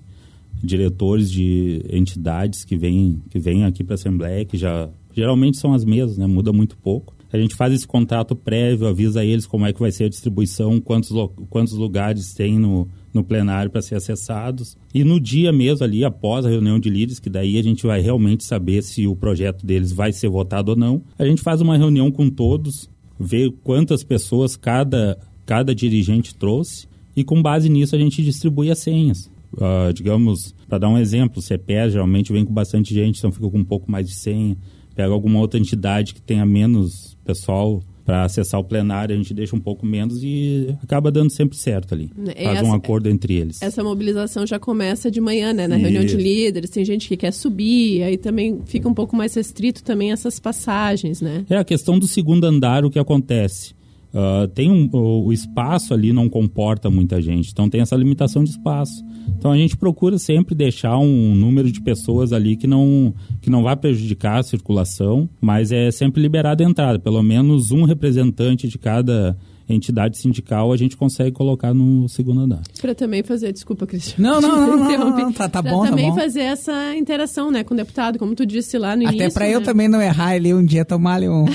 diretores 0.64 1.30
de 1.30 1.82
entidades 1.90 2.64
que 2.64 2.78
vêm 2.78 3.22
que 3.30 3.40
vêm 3.40 3.66
aqui 3.66 3.84
para 3.84 3.96
a 3.96 3.96
Assembleia, 3.96 4.46
que 4.46 4.58
já 4.58 4.90
geralmente 5.14 5.58
são 5.58 5.74
as 5.74 5.84
mesmas, 5.84 6.18
né? 6.18 6.26
Muda 6.26 6.54
muito 6.54 6.78
pouco. 6.78 7.14
A 7.34 7.38
gente 7.40 7.56
faz 7.56 7.74
esse 7.74 7.88
contrato 7.88 8.36
prévio, 8.36 8.88
avisa 8.88 9.25
eles 9.25 9.48
como 9.48 9.66
é 9.66 9.74
que 9.74 9.80
vai 9.80 9.92
ser 9.92 10.04
a 10.04 10.10
distribuição, 10.10 10.80
quantos, 10.80 11.12
quantos 11.50 11.74
lugares 11.74 12.32
tem 12.36 12.60
no, 12.60 12.88
no 13.12 13.24
plenário 13.24 13.72
para 13.72 13.82
ser 13.82 13.96
acessados. 13.96 14.78
E 14.94 15.04
no 15.04 15.20
dia 15.20 15.52
mesmo 15.52 15.84
ali, 15.84 16.06
após 16.06 16.46
a 16.46 16.50
reunião 16.50 16.80
de 16.80 16.92
líderes, 16.92 17.20
que 17.20 17.32
daí 17.32 17.58
a 17.58 17.63
gente 17.63 17.88
vai 17.88 18.02
realmente 18.02 18.44
saber 18.44 18.84
se 18.84 19.08
o 19.08 19.16
projeto 19.16 19.66
deles 19.66 19.92
vai 19.92 20.13
ser 20.13 20.30
votado 20.30 20.70
ou 20.70 20.78
não, 20.78 21.02
a 21.18 21.25
gente 21.25 21.42
faz 21.42 21.60
uma 21.60 21.75
reunião 21.75 22.12
com 22.12 22.30
todos, 22.30 22.88
vê 23.20 23.52
quantas 23.63 24.04
pessoas 24.04 24.56
cada, 24.56 25.18
cada 25.44 25.74
dirigente 25.74 26.36
trouxe 26.36 26.88
e 27.16 27.24
com 27.24 27.42
base 27.42 27.68
nisso 27.68 27.96
a 27.96 28.00
gente 28.00 28.24
distribui 28.24 28.70
as 28.70 28.78
senhas. 28.78 29.32
Uh, 29.54 29.94
digamos, 29.94 30.54
para 30.68 30.80
dar 30.80 30.90
um 30.90 30.98
exemplo, 30.98 31.40
o 31.40 31.42
CPE 31.42 31.92
geralmente 31.92 32.32
vem 32.34 32.44
com 32.44 32.54
bastante 32.54 32.94
gente, 32.94 33.20
então 33.20 33.32
fica 33.32 33.50
com 33.50 33.60
um 33.60 33.63
pouco 33.63 33.92
mais 33.92 34.08
de 34.08 34.16
senha. 34.16 34.58
Pega 34.96 35.14
alguma 35.14 35.40
outra 35.40 35.60
entidade 35.60 36.14
que 36.14 36.22
tenha 36.22 36.46
menos 36.46 37.18
pessoal 37.26 37.82
para 38.06 38.26
acessar 38.26 38.60
o 38.60 38.64
plenário, 38.64 39.16
a 39.16 39.18
gente 39.18 39.34
deixa 39.34 39.56
um 39.56 39.60
pouco 39.60 39.86
menos 39.86 40.22
e 40.22 40.76
acaba 40.84 41.10
dando 41.10 41.32
sempre 41.32 41.58
certo 41.58 41.94
ali. 41.94 42.12
É 42.36 42.44
Faz 42.44 42.58
essa, 42.60 42.68
um 42.68 42.74
acordo 42.74 43.10
entre 43.10 43.34
eles. 43.36 43.62
Essa 43.62 43.84
mobilização 43.84 44.46
já 44.46 44.60
começa 44.60 45.10
de 45.10 45.22
manhã, 45.22 45.54
né? 45.54 45.68
Na 45.68 45.78
Isso. 45.78 45.84
reunião 45.84 46.06
de 46.06 46.18
líderes, 46.18 46.70
tem 46.70 46.84
gente 46.84 47.08
que 47.08 47.16
quer 47.16 47.32
subir, 47.32 48.04
aí 48.04 48.18
também 48.18 48.60
fica 48.66 48.90
um 48.90 48.94
pouco 48.94 49.16
mais 49.16 49.34
restrito 49.34 49.84
também 49.84 50.12
essas 50.12 50.40
passagens, 50.40 51.22
né? 51.22 51.46
É 51.50 51.58
a 51.58 51.64
questão 51.64 51.98
do 51.98 52.08
segundo 52.08 52.44
andar, 52.44 52.84
o 52.84 52.90
que 52.90 53.00
acontece. 53.00 53.74
Uh, 54.13 54.48
tem 54.50 54.72
um, 54.72 54.88
o, 54.93 55.25
o, 55.25 55.34
espaço 55.34 55.91
ali 55.91 56.13
não 56.13 56.29
comporta 56.29 56.88
muita 56.88 57.20
gente, 57.20 57.50
então 57.51 57.67
tem 57.67 57.82
essa 57.82 57.96
limitação 57.96 58.43
de 58.43 58.51
espaço. 58.51 59.03
Então 59.38 59.51
a 59.51 59.58
gente 59.58 59.75
procura 59.75 60.20
sempre 60.20 60.53
deixar 60.53 61.00
um 61.00 61.34
número 61.34 61.72
de 61.72 61.82
pessoas 61.82 62.32
ali 62.32 62.55
que 62.55 62.67
não, 62.67 63.12
que 63.41 63.50
não 63.50 63.63
vai 63.63 63.75
prejudicar 63.75 64.38
a 64.38 64.43
circulação, 64.43 65.27
mas 65.41 65.72
é 65.72 65.89
sempre 65.89 66.22
liberada 66.22 66.63
a 66.63 66.70
entrada, 66.70 67.00
pelo 67.00 67.24
menos 67.24 67.72
um 67.72 67.86
representante 67.86 68.67
de 68.67 68.77
cada 68.77 69.36
entidade 69.70 70.17
sindical, 70.17 70.72
a 70.72 70.77
gente 70.77 70.98
consegue 70.98 71.32
colocar 71.32 71.74
no 71.74 72.08
segundo 72.10 72.41
andar. 72.41 72.62
Para 72.82 72.93
também 72.93 73.24
fazer, 73.24 73.51
desculpa, 73.51 73.86
Cristiano. 73.86 74.24
Não, 74.24 74.41
não, 74.41 74.77
não, 74.77 74.77
não, 74.77 75.17
não 75.17 75.32
tá, 75.32 75.48
tá 75.48 75.62
bom, 75.62 75.84
tá 75.84 75.89
também 75.89 76.10
bom. 76.10 76.15
fazer 76.15 76.41
essa 76.41 76.96
interação, 76.96 77.51
né, 77.51 77.63
com 77.63 77.74
o 77.74 77.77
deputado, 77.77 78.20
como 78.20 78.36
tu 78.36 78.46
disse 78.46 78.77
lá 78.77 78.96
no 78.96 79.03
Até 79.03 79.12
início. 79.12 79.27
Até 79.27 79.34
para 79.34 79.46
né? 79.46 79.55
eu 79.55 79.62
também 79.62 79.88
não 79.88 80.01
errar 80.01 80.29
ali 80.29 80.53
um 80.53 80.65
dia 80.65 80.84
tomar 80.84 81.15
ali 81.15 81.29
um. 81.29 81.46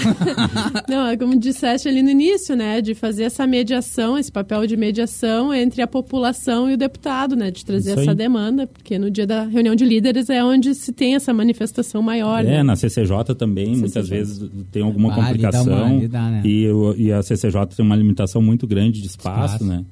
não, 0.88 1.06
é 1.08 1.16
como 1.16 1.38
disseste 1.38 1.88
ali 1.88 2.02
no 2.02 2.10
início, 2.10 2.56
né, 2.56 2.80
de 2.80 2.94
fazer 2.94 3.24
essa 3.24 3.46
mediação, 3.46 4.16
esse 4.16 4.32
papel 4.32 4.66
de 4.66 4.76
mediação 4.76 5.52
entre 5.52 5.82
a 5.82 5.86
população 5.86 6.70
e 6.70 6.74
o 6.74 6.76
deputado, 6.76 7.36
né, 7.36 7.50
de 7.50 7.64
trazer 7.64 7.98
essa 7.98 8.14
demanda, 8.14 8.66
porque 8.66 8.98
no 8.98 9.10
dia 9.10 9.26
da 9.26 9.44
reunião 9.44 9.74
de 9.74 9.84
líderes 9.84 10.30
é 10.30 10.42
onde 10.42 10.74
se 10.74 10.92
tem 10.92 11.14
essa 11.14 11.32
manifestação 11.32 12.02
maior. 12.02 12.44
É, 12.44 12.58
né? 12.58 12.62
na 12.62 12.76
CCJ 12.76 13.34
também, 13.36 13.66
CCJ. 13.66 13.80
muitas 13.80 14.08
vezes 14.08 14.50
tem 14.70 14.82
alguma 14.82 15.12
ah, 15.12 15.16
complicação 15.16 15.96
uma, 15.96 16.08
dá, 16.08 16.30
né? 16.30 16.42
e, 16.44 16.66
e 16.96 17.12
a 17.12 17.22
CCJ 17.22 17.66
tem 17.76 17.84
uma 17.84 17.96
limitação 17.98 18.40
muito 18.40 18.66
grande 18.66 19.00
de 19.00 19.06
espaço, 19.06 19.54
espaço. 19.54 19.64
né? 19.64 19.84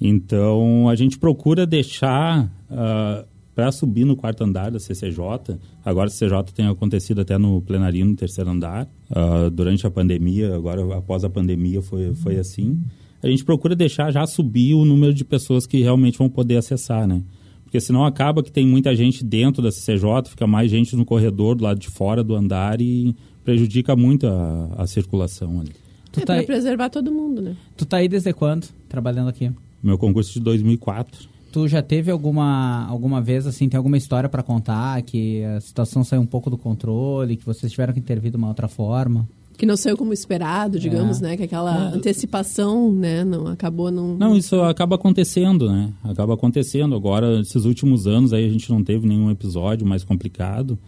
Então, 0.00 0.88
a 0.88 0.94
gente 0.94 1.18
procura 1.18 1.66
deixar 1.66 2.44
uh, 2.44 2.48
ah, 2.70 3.24
para 3.54 3.70
subir 3.70 4.06
no 4.06 4.16
quarto 4.16 4.42
andar 4.42 4.70
da 4.70 4.78
CCJ. 4.78 5.58
Agora, 5.84 6.06
a 6.06 6.10
CCJ 6.10 6.44
tem 6.54 6.66
acontecido 6.66 7.20
até 7.20 7.36
no 7.36 7.60
plenário 7.60 8.06
no 8.06 8.16
terceiro 8.16 8.48
andar. 8.48 8.88
Uh, 9.10 9.50
durante 9.50 9.86
a 9.86 9.90
pandemia, 9.90 10.54
agora 10.54 10.96
após 10.96 11.22
a 11.24 11.28
pandemia 11.28 11.82
foi, 11.82 12.14
foi 12.14 12.38
assim. 12.38 12.80
A 13.22 13.28
gente 13.28 13.44
procura 13.44 13.76
deixar 13.76 14.10
já 14.10 14.26
subir 14.26 14.74
o 14.74 14.86
número 14.86 15.12
de 15.12 15.24
pessoas 15.24 15.66
que 15.66 15.82
realmente 15.82 16.16
vão 16.16 16.30
poder 16.30 16.56
acessar, 16.56 17.06
né? 17.06 17.22
Porque 17.64 17.78
senão 17.78 18.04
acaba 18.04 18.42
que 18.42 18.50
tem 18.50 18.66
muita 18.66 18.96
gente 18.96 19.22
dentro 19.22 19.62
da 19.62 19.70
CCJ, 19.70 20.30
fica 20.30 20.46
mais 20.46 20.70
gente 20.70 20.96
no 20.96 21.04
corredor 21.04 21.54
do 21.54 21.62
lado 21.62 21.78
de 21.78 21.88
fora 21.88 22.24
do 22.24 22.34
andar 22.34 22.80
e 22.80 23.14
prejudica 23.44 23.94
muito 23.94 24.26
a, 24.26 24.70
a 24.78 24.86
circulação 24.86 25.60
ali. 25.60 25.70
Tu 26.12 26.20
é 26.20 26.22
tá 26.22 26.32
para 26.32 26.40
aí... 26.40 26.46
preservar 26.46 26.90
todo 26.90 27.12
mundo, 27.12 27.40
né? 27.40 27.56
Tu 27.76 27.86
tá 27.86 27.98
aí 27.98 28.08
desde 28.08 28.32
quando, 28.32 28.68
trabalhando 28.88 29.28
aqui? 29.28 29.50
Meu 29.82 29.96
concurso 29.96 30.32
de 30.32 30.40
2004. 30.40 31.28
Tu 31.52 31.66
já 31.66 31.82
teve 31.82 32.10
alguma, 32.10 32.86
alguma 32.86 33.20
vez, 33.20 33.46
assim, 33.46 33.68
tem 33.68 33.76
alguma 33.76 33.96
história 33.96 34.28
para 34.28 34.42
contar 34.42 35.02
que 35.02 35.42
a 35.44 35.60
situação 35.60 36.04
saiu 36.04 36.20
um 36.20 36.26
pouco 36.26 36.48
do 36.48 36.56
controle, 36.56 37.36
que 37.36 37.44
vocês 37.44 37.72
tiveram 37.72 37.92
que 37.92 37.98
intervir 37.98 38.30
de 38.30 38.36
uma 38.36 38.48
outra 38.48 38.68
forma? 38.68 39.28
Que 39.58 39.66
não 39.66 39.76
saiu 39.76 39.96
como 39.96 40.12
esperado, 40.12 40.78
digamos, 40.78 41.20
é. 41.20 41.22
né? 41.22 41.36
Que 41.36 41.42
aquela 41.42 41.90
é. 41.90 41.96
antecipação, 41.96 42.92
né? 42.92 43.24
Não, 43.24 43.48
acabou 43.48 43.90
não... 43.90 44.16
Não, 44.16 44.36
isso 44.36 44.60
acaba 44.62 44.94
acontecendo, 44.94 45.70
né? 45.70 45.92
Acaba 46.04 46.34
acontecendo. 46.34 46.94
Agora, 46.94 47.40
esses 47.40 47.64
últimos 47.64 48.06
anos 48.06 48.32
aí 48.32 48.46
a 48.46 48.50
gente 48.50 48.70
não 48.70 48.82
teve 48.84 49.06
nenhum 49.06 49.30
episódio 49.30 49.86
mais 49.86 50.04
complicado, 50.04 50.78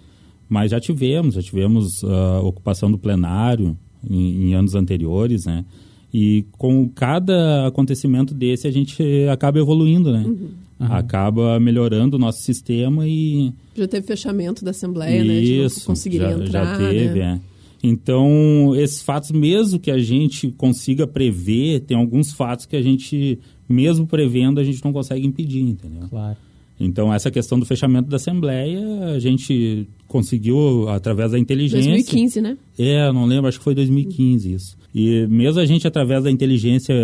mas 0.49 0.71
já 0.71 0.81
tivemos, 0.81 1.35
já 1.35 1.43
tivemos 1.43 2.03
uh, 2.03 2.45
ocupação 2.45 2.91
do 2.91 2.99
plenário, 2.99 3.77
em, 4.09 4.49
em 4.49 4.55
anos 4.55 4.75
anteriores, 4.75 5.45
né? 5.45 5.65
E 6.13 6.45
com 6.53 6.89
cada 6.89 7.67
acontecimento 7.67 8.35
desse, 8.35 8.67
a 8.67 8.71
gente 8.71 9.03
acaba 9.33 9.59
evoluindo, 9.59 10.13
né? 10.13 10.25
Uhum. 10.27 10.51
Acaba 10.79 11.59
melhorando 11.59 12.17
o 12.17 12.19
nosso 12.19 12.43
sistema 12.43 13.07
e... 13.07 13.53
Já 13.75 13.89
teve 13.89 14.07
fechamento 14.07 14.65
da 14.65 14.73
Assembleia, 14.73 15.23
Isso, 15.23 15.81
né? 15.81 15.87
Conseguir 15.87 16.19
já, 16.19 16.33
entrar, 16.33 16.65
já 16.67 16.79
teve, 16.79 17.21
né? 17.21 17.41
é. 17.49 17.53
Então, 17.83 18.75
esses 18.77 19.03
fatos, 19.03 19.33
mesmo 19.33 19.79
que 19.81 19.91
a 19.91 19.99
gente 19.99 20.53
consiga 20.53 21.07
prever, 21.07 21.81
tem 21.81 21.97
alguns 21.97 22.33
fatos 22.33 22.65
que 22.65 22.77
a 22.77 22.83
gente, 22.83 23.39
mesmo 23.69 24.07
prevendo, 24.07 24.61
a 24.61 24.65
gente 24.65 24.85
não 24.85 24.93
consegue 24.93 25.27
impedir, 25.27 25.63
entendeu? 25.63 26.09
Claro. 26.09 26.37
Então, 26.79 27.13
essa 27.13 27.31
questão 27.31 27.59
do 27.59 27.67
fechamento 27.67 28.09
da 28.09 28.17
Assembleia, 28.17 28.81
a 29.15 29.19
gente 29.19 29.87
conseguiu 30.09 30.89
através 30.89 31.33
da 31.33 31.39
inteligência. 31.39 31.91
2015, 31.91 32.41
né? 32.41 32.57
É, 32.79 33.13
não 33.13 33.25
lembro, 33.25 33.49
acho 33.49 33.59
que 33.59 33.65
foi 33.65 33.75
2015 33.75 34.53
isso. 34.53 34.77
E 34.95 35.27
mesmo 35.27 35.61
a 35.61 35.65
gente, 35.65 35.87
através 35.87 36.25
da 36.25 36.31
inteligência, 36.31 36.95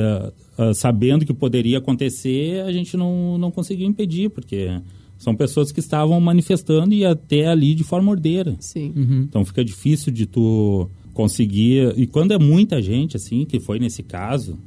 uh, 0.59 0.75
sabendo 0.75 1.25
que 1.25 1.33
poderia 1.33 1.79
acontecer, 1.79 2.63
a 2.63 2.73
gente 2.73 2.97
não, 2.97 3.39
não 3.39 3.51
conseguiu 3.51 3.87
impedir, 3.87 4.31
porque 4.31 4.69
são 5.17 5.35
pessoas 5.35 5.73
que 5.73 5.81
estavam 5.81 6.21
manifestando 6.21 6.93
e 6.93 7.05
até 7.05 7.47
ali 7.47 7.75
de 7.75 7.85
forma 7.85 8.11
ordeira. 8.11 8.57
Sim. 8.61 8.93
Uhum. 8.97 9.27
Então, 9.29 9.45
fica 9.45 9.65
difícil 9.65 10.13
de 10.13 10.27
tu 10.27 10.89
conseguir... 11.15 11.95
E 11.97 12.07
quando 12.07 12.33
é 12.33 12.39
muita 12.39 12.83
gente, 12.83 13.17
assim, 13.17 13.45
que 13.45 13.59
foi 13.59 13.79
nesse 13.79 14.03
caso, 14.03 14.59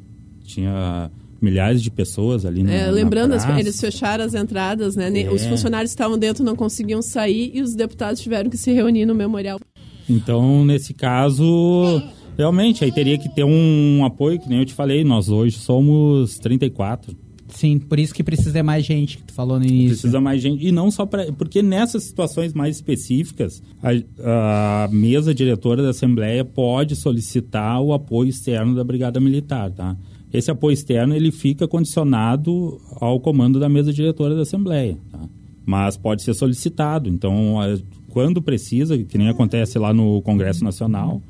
tinha 0.44 1.12
milhares 1.42 1.82
de 1.82 1.90
pessoas 1.90 2.46
ali 2.46 2.64
na, 2.64 2.72
é, 2.72 2.92
Lembrando, 2.92 3.36
na 3.36 3.60
eles 3.60 3.80
fecharam 3.80 4.24
as 4.24 4.34
entradas, 4.34 4.96
né? 4.96 5.12
É. 5.22 5.32
Os 5.32 5.46
funcionários 5.46 5.92
estavam 5.92 6.18
dentro, 6.18 6.44
não 6.44 6.56
conseguiam 6.56 7.02
sair 7.02 7.52
e 7.54 7.62
os 7.62 7.74
deputados 7.74 8.22
tiveram 8.22 8.50
que 8.50 8.58
se 8.58 8.72
reunir 8.72 9.06
no 9.06 9.16
memorial. 9.16 9.60
Então, 10.10 10.64
nesse 10.66 10.94
caso, 10.94 12.02
realmente, 12.38 12.84
aí 12.84 12.92
teria 12.92 13.18
que 13.18 13.30
ter 13.30 13.44
um 13.44 14.04
apoio, 14.06 14.40
que 14.40 14.48
nem 14.48 14.60
eu 14.60 14.66
te 14.66 14.74
falei, 14.74 15.04
nós 15.04 15.30
hoje 15.30 15.58
somos 15.58 16.38
34. 16.40 17.16
Sim, 17.52 17.80
por 17.80 18.00
isso 18.00 18.14
que 18.14 18.24
precisa 18.24 18.64
mais 18.64 18.86
gente, 18.86 19.18
que 19.18 19.24
tu 19.26 19.34
falou 19.34 19.60
no 19.60 19.66
início. 19.66 19.90
Precisa 19.90 20.22
mais 20.22 20.42
gente. 20.42 20.66
E 20.66 20.72
não 20.72 20.90
só 20.90 21.06
para. 21.06 21.32
Porque 21.34 21.62
nessas 21.62 22.04
situações 22.04 22.54
mais 22.54 22.78
específicas, 22.78 23.62
a, 23.84 24.86
a, 24.86 24.90
mesa 24.90 25.34
diretora 25.34 25.84
da 25.84 25.90
Assembleia 25.90 26.46
pode 26.46 26.96
solicitar 26.96 27.82
o 27.82 27.94
apoio 27.94 28.30
externo 28.30 28.74
da 28.74 28.84
Brigada 28.84 29.20
Militar, 29.20 29.70
tá? 29.72 29.98
Esse 30.34 30.50
apoio 30.50 30.74
externo 30.74 31.16
ele 31.16 31.32
fica 31.32 31.68
condicionado 31.68 32.80
ao 33.00 33.20
comando 33.20 33.60
da 33.60 33.68
mesa 33.68 33.92
diretora 33.92 34.36
da 34.36 34.42
Assembleia, 34.44 34.98
tá? 35.12 35.20
mas 35.66 35.98
pode 35.98 36.24
ser 36.24 36.34
solicitado. 36.34 37.10
Então, 37.10 37.56
quando 38.10 38.42
precisa, 38.42 38.98
que 38.98 39.18
nem 39.18 39.30
acontece 39.30 39.78
lá 39.78 39.94
no 39.94 40.22
Congresso 40.22 40.64
Nacional, 40.64 41.22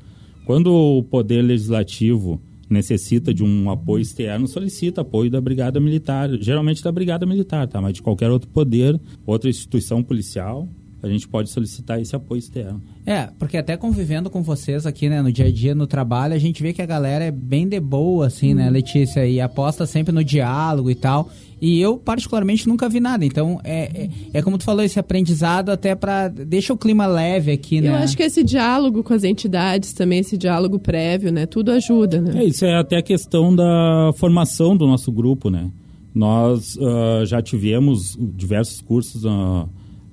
quando 0.44 0.72
o 0.72 1.02
Poder 1.02 1.42
Legislativo 1.42 2.40
necessita 2.68 3.34
de 3.34 3.44
um 3.44 3.70
apoio 3.70 4.02
externo, 4.02 4.48
solicita 4.48 5.02
apoio 5.02 5.30
da 5.30 5.40
Brigada 5.40 5.78
Militar, 5.78 6.30
geralmente 6.40 6.82
da 6.82 6.90
Brigada 6.90 7.26
Militar, 7.26 7.68
tá? 7.68 7.80
mas 7.80 7.94
de 7.94 8.02
qualquer 8.02 8.30
outro 8.30 8.48
poder, 8.48 8.98
outra 9.26 9.50
instituição 9.50 10.02
policial, 10.02 10.66
a 11.02 11.08
gente 11.08 11.26
pode 11.26 11.50
solicitar 11.50 12.00
esse 12.00 12.14
apoio 12.14 12.38
externo. 12.38 12.80
É, 13.04 13.28
porque 13.36 13.56
até 13.56 13.76
convivendo 13.76 14.30
com 14.30 14.40
vocês 14.40 14.86
aqui, 14.86 15.08
né, 15.08 15.20
no 15.20 15.32
dia 15.32 15.46
a 15.46 15.50
dia, 15.50 15.74
no 15.74 15.86
trabalho, 15.86 16.32
a 16.32 16.38
gente 16.38 16.62
vê 16.62 16.72
que 16.72 16.80
a 16.80 16.86
galera 16.86 17.24
é 17.24 17.30
bem 17.30 17.66
de 17.66 17.80
boa, 17.80 18.28
assim, 18.28 18.54
né, 18.54 18.66
uhum. 18.66 18.72
Letícia, 18.72 19.26
e 19.26 19.40
aposta 19.40 19.84
sempre 19.84 20.12
no 20.12 20.22
diálogo 20.22 20.88
e 20.88 20.94
tal. 20.94 21.28
E 21.60 21.80
eu, 21.80 21.96
particularmente, 21.96 22.68
nunca 22.68 22.88
vi 22.88 23.00
nada. 23.00 23.24
Então, 23.24 23.60
é, 23.64 24.04
é, 24.04 24.10
é 24.34 24.42
como 24.42 24.58
tu 24.58 24.64
falou, 24.64 24.84
esse 24.84 24.98
aprendizado 24.98 25.70
até 25.70 25.94
para 25.96 26.28
deixa 26.28 26.72
o 26.72 26.76
clima 26.76 27.06
leve 27.06 27.50
aqui, 27.50 27.80
né? 27.80 27.88
Eu 27.88 27.94
acho 27.94 28.16
que 28.16 28.22
esse 28.22 28.44
diálogo 28.44 29.02
com 29.02 29.12
as 29.12 29.24
entidades 29.24 29.92
também, 29.92 30.20
esse 30.20 30.38
diálogo 30.38 30.78
prévio, 30.78 31.32
né, 31.32 31.46
tudo 31.46 31.72
ajuda, 31.72 32.20
né? 32.20 32.42
É, 32.42 32.44
isso 32.44 32.64
é 32.64 32.78
até 32.78 32.96
a 32.96 33.02
questão 33.02 33.54
da 33.54 34.12
formação 34.16 34.76
do 34.76 34.86
nosso 34.86 35.10
grupo, 35.10 35.50
né? 35.50 35.68
Nós 36.14 36.76
uh, 36.76 37.26
já 37.26 37.42
tivemos 37.42 38.16
diversos 38.20 38.80
cursos... 38.80 39.24
Uh, 39.24 39.68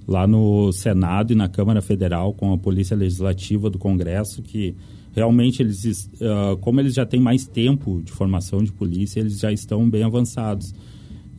lá 0.09 0.25
no 0.25 0.71
Senado 0.71 1.31
e 1.31 1.35
na 1.35 1.47
Câmara 1.47 1.83
Federal 1.83 2.33
com 2.33 2.51
a 2.51 2.57
Polícia 2.57 2.97
Legislativa 2.97 3.69
do 3.69 3.77
Congresso, 3.77 4.41
que 4.41 4.75
realmente 5.13 5.61
eles, 5.61 6.09
uh, 6.15 6.57
como 6.61 6.79
eles 6.79 6.95
já 6.95 7.05
têm 7.05 7.19
mais 7.19 7.45
tempo 7.45 8.01
de 8.03 8.11
formação 8.11 8.63
de 8.63 8.71
polícia, 8.71 9.19
eles 9.19 9.37
já 9.37 9.51
estão 9.51 9.87
bem 9.87 10.03
avançados. 10.03 10.73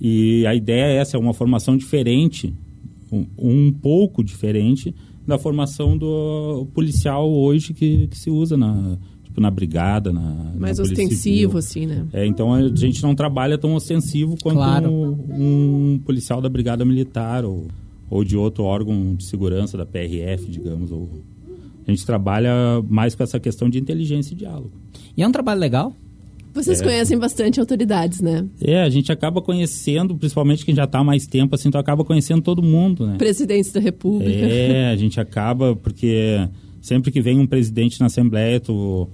E 0.01 0.47
a 0.47 0.55
ideia 0.55 0.85
é 0.85 0.97
essa, 0.99 1.17
é 1.17 1.21
uma 1.21 1.35
formação 1.35 1.77
diferente 1.77 2.55
um, 3.11 3.27
um 3.37 3.73
pouco 3.73 4.23
diferente 4.23 4.95
da 5.27 5.37
formação 5.37 5.99
do 5.99 6.67
policial 6.73 7.29
hoje 7.29 7.75
que, 7.75 8.07
que 8.07 8.17
se 8.17 8.31
usa 8.31 8.57
na, 8.57 8.97
tipo, 9.25 9.41
na 9.41 9.51
brigada, 9.51 10.13
na 10.13 10.53
Mais 10.57 10.79
na 10.79 10.85
ostensivo, 10.85 11.59
assim, 11.59 11.87
né? 11.87 12.07
É, 12.13 12.25
então 12.25 12.55
a 12.55 12.69
gente 12.69 13.03
não 13.03 13.17
trabalha 13.17 13.59
tão 13.59 13.75
ostensivo 13.75 14.37
quanto 14.41 14.59
Claro. 14.59 14.89
um, 14.89 15.95
um 15.95 15.99
policial 16.05 16.41
da 16.41 16.49
brigada 16.49 16.85
militar 16.85 17.45
ou, 17.45 17.67
ou 18.11 18.25
de 18.25 18.37
outro 18.37 18.65
órgão 18.65 19.15
de 19.15 19.25
segurança, 19.25 19.79
da 19.79 19.87
PRF, 19.87 20.51
digamos. 20.51 20.91
Ou... 20.91 21.09
A 21.87 21.91
gente 21.91 22.05
trabalha 22.05 22.53
mais 22.89 23.15
com 23.15 23.23
essa 23.23 23.39
questão 23.41 23.71
de 23.71 23.79
inteligência 23.79 24.35
e 24.35 24.37
diálogo. 24.37 24.73
E 25.17 25.23
é 25.23 25.29
um 25.29 25.33
trabalho 25.33 25.61
legal? 25.61 25.95
Vocês 26.53 26.81
É. 26.81 26.85
conhecem 26.85 27.17
bastante 27.17 27.61
autoridades, 27.61 28.21
né? 28.21 28.45
É, 28.61 28.83
a 28.83 28.91
gente 28.91 29.13
acaba 29.13 29.41
conhecendo, 29.41 30.17
principalmente 30.17 30.65
quem 30.65 30.75
já 30.75 30.83
está 30.83 30.99
há 30.99 31.05
mais 31.05 31.25
tempo, 31.25 31.55
assim, 31.55 31.71
tu 31.71 31.79
acaba 31.79 32.05
conhecendo 32.05 32.43
todo 32.43 32.61
mundo, 32.61 33.07
né? 33.07 33.17
Presidentes 33.17 33.71
da 33.71 33.79
República. 33.81 34.33
É, 34.47 34.91
a 34.91 34.97
gente 34.97 35.21
acaba, 35.21 35.77
porque 35.77 36.49
sempre 36.81 37.13
que 37.13 37.21
vem 37.21 37.39
um 37.39 37.47
presidente 37.47 38.01
na 38.01 38.07
Assembleia, 38.07 38.59
tu, 38.59 39.09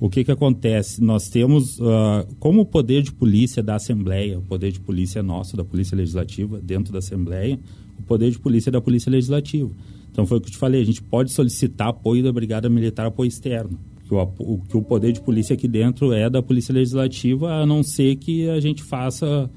o 0.00 0.08
que 0.08 0.24
que 0.24 0.32
acontece? 0.32 1.02
Nós 1.02 1.28
temos, 1.28 1.78
ah, 1.82 2.26
como 2.38 2.62
o 2.62 2.66
poder 2.66 3.02
de 3.02 3.12
polícia 3.12 3.62
da 3.62 3.74
Assembleia, 3.74 4.38
o 4.38 4.42
poder 4.42 4.72
de 4.72 4.80
polícia 4.80 5.18
é 5.18 5.22
nosso, 5.22 5.58
da 5.58 5.64
Polícia 5.64 5.94
Legislativa, 5.94 6.58
dentro 6.58 6.90
da 6.90 7.00
Assembleia, 7.00 7.58
o 7.98 8.02
poder 8.02 8.30
de 8.30 8.38
polícia 8.38 8.70
é 8.70 8.72
da 8.72 8.80
Polícia 8.80 9.10
Legislativa. 9.10 9.70
Então 10.10 10.26
foi 10.26 10.38
o 10.38 10.40
que 10.40 10.48
eu 10.48 10.52
te 10.52 10.58
falei, 10.58 10.80
a 10.80 10.84
gente 10.84 11.02
pode 11.02 11.32
solicitar 11.32 11.88
apoio 11.88 12.22
da 12.22 12.32
Brigada 12.32 12.68
Militar, 12.68 13.06
apoio 13.06 13.28
externo. 13.28 13.78
Que 14.06 14.14
o, 14.14 14.58
que 14.68 14.76
o 14.76 14.82
poder 14.82 15.12
de 15.12 15.20
polícia 15.20 15.54
aqui 15.54 15.68
dentro 15.68 16.12
é 16.12 16.30
da 16.30 16.42
Polícia 16.42 16.72
Legislativa, 16.72 17.52
a 17.52 17.66
não 17.66 17.82
ser 17.82 18.16
que 18.16 18.48
a 18.48 18.58
gente 18.58 18.82
faça, 18.82 19.50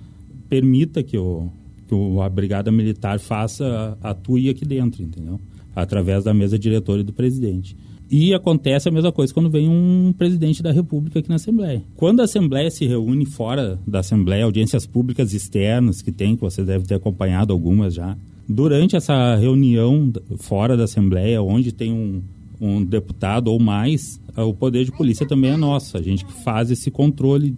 permita 0.49 1.01
que, 1.01 1.17
o, 1.17 1.49
que 1.87 1.95
a 2.21 2.27
Brigada 2.27 2.69
Militar 2.69 3.17
faça, 3.17 3.97
atue 4.03 4.49
aqui 4.49 4.65
dentro, 4.65 5.01
entendeu? 5.01 5.39
Através 5.73 6.25
da 6.25 6.33
mesa 6.33 6.59
diretora 6.59 6.99
e 6.99 7.03
do 7.03 7.13
presidente. 7.13 7.77
E 8.11 8.33
acontece 8.33 8.89
a 8.89 8.91
mesma 8.91 9.09
coisa 9.09 9.33
quando 9.33 9.49
vem 9.49 9.69
um 9.69 10.13
presidente 10.17 10.61
da 10.61 10.69
República 10.69 11.19
aqui 11.19 11.29
na 11.29 11.35
Assembleia. 11.35 11.81
Quando 11.95 12.19
a 12.19 12.25
Assembleia 12.25 12.69
se 12.69 12.85
reúne 12.85 13.25
fora 13.25 13.79
da 13.87 13.99
Assembleia, 13.99 14.43
audiências 14.43 14.85
públicas 14.85 15.33
externas 15.33 16.01
que 16.01 16.11
tem, 16.11 16.35
que 16.35 16.41
você 16.41 16.61
deve 16.61 16.85
ter 16.85 16.95
acompanhado 16.95 17.53
algumas 17.53 17.93
já. 17.93 18.17
Durante 18.49 18.97
essa 18.97 19.35
reunião 19.37 20.11
fora 20.39 20.75
da 20.75 20.83
Assembleia, 20.83 21.41
onde 21.41 21.71
tem 21.71 21.93
um, 21.93 22.21
um 22.59 22.83
deputado 22.83 23.47
ou 23.47 23.57
mais, 23.57 24.19
o 24.35 24.53
poder 24.53 24.83
de 24.83 24.91
polícia 24.91 25.25
também 25.25 25.51
é 25.51 25.57
nosso. 25.57 25.95
A 25.95 26.01
gente 26.01 26.25
que 26.25 26.33
faz 26.43 26.69
esse 26.69 26.91
controle 26.91 27.55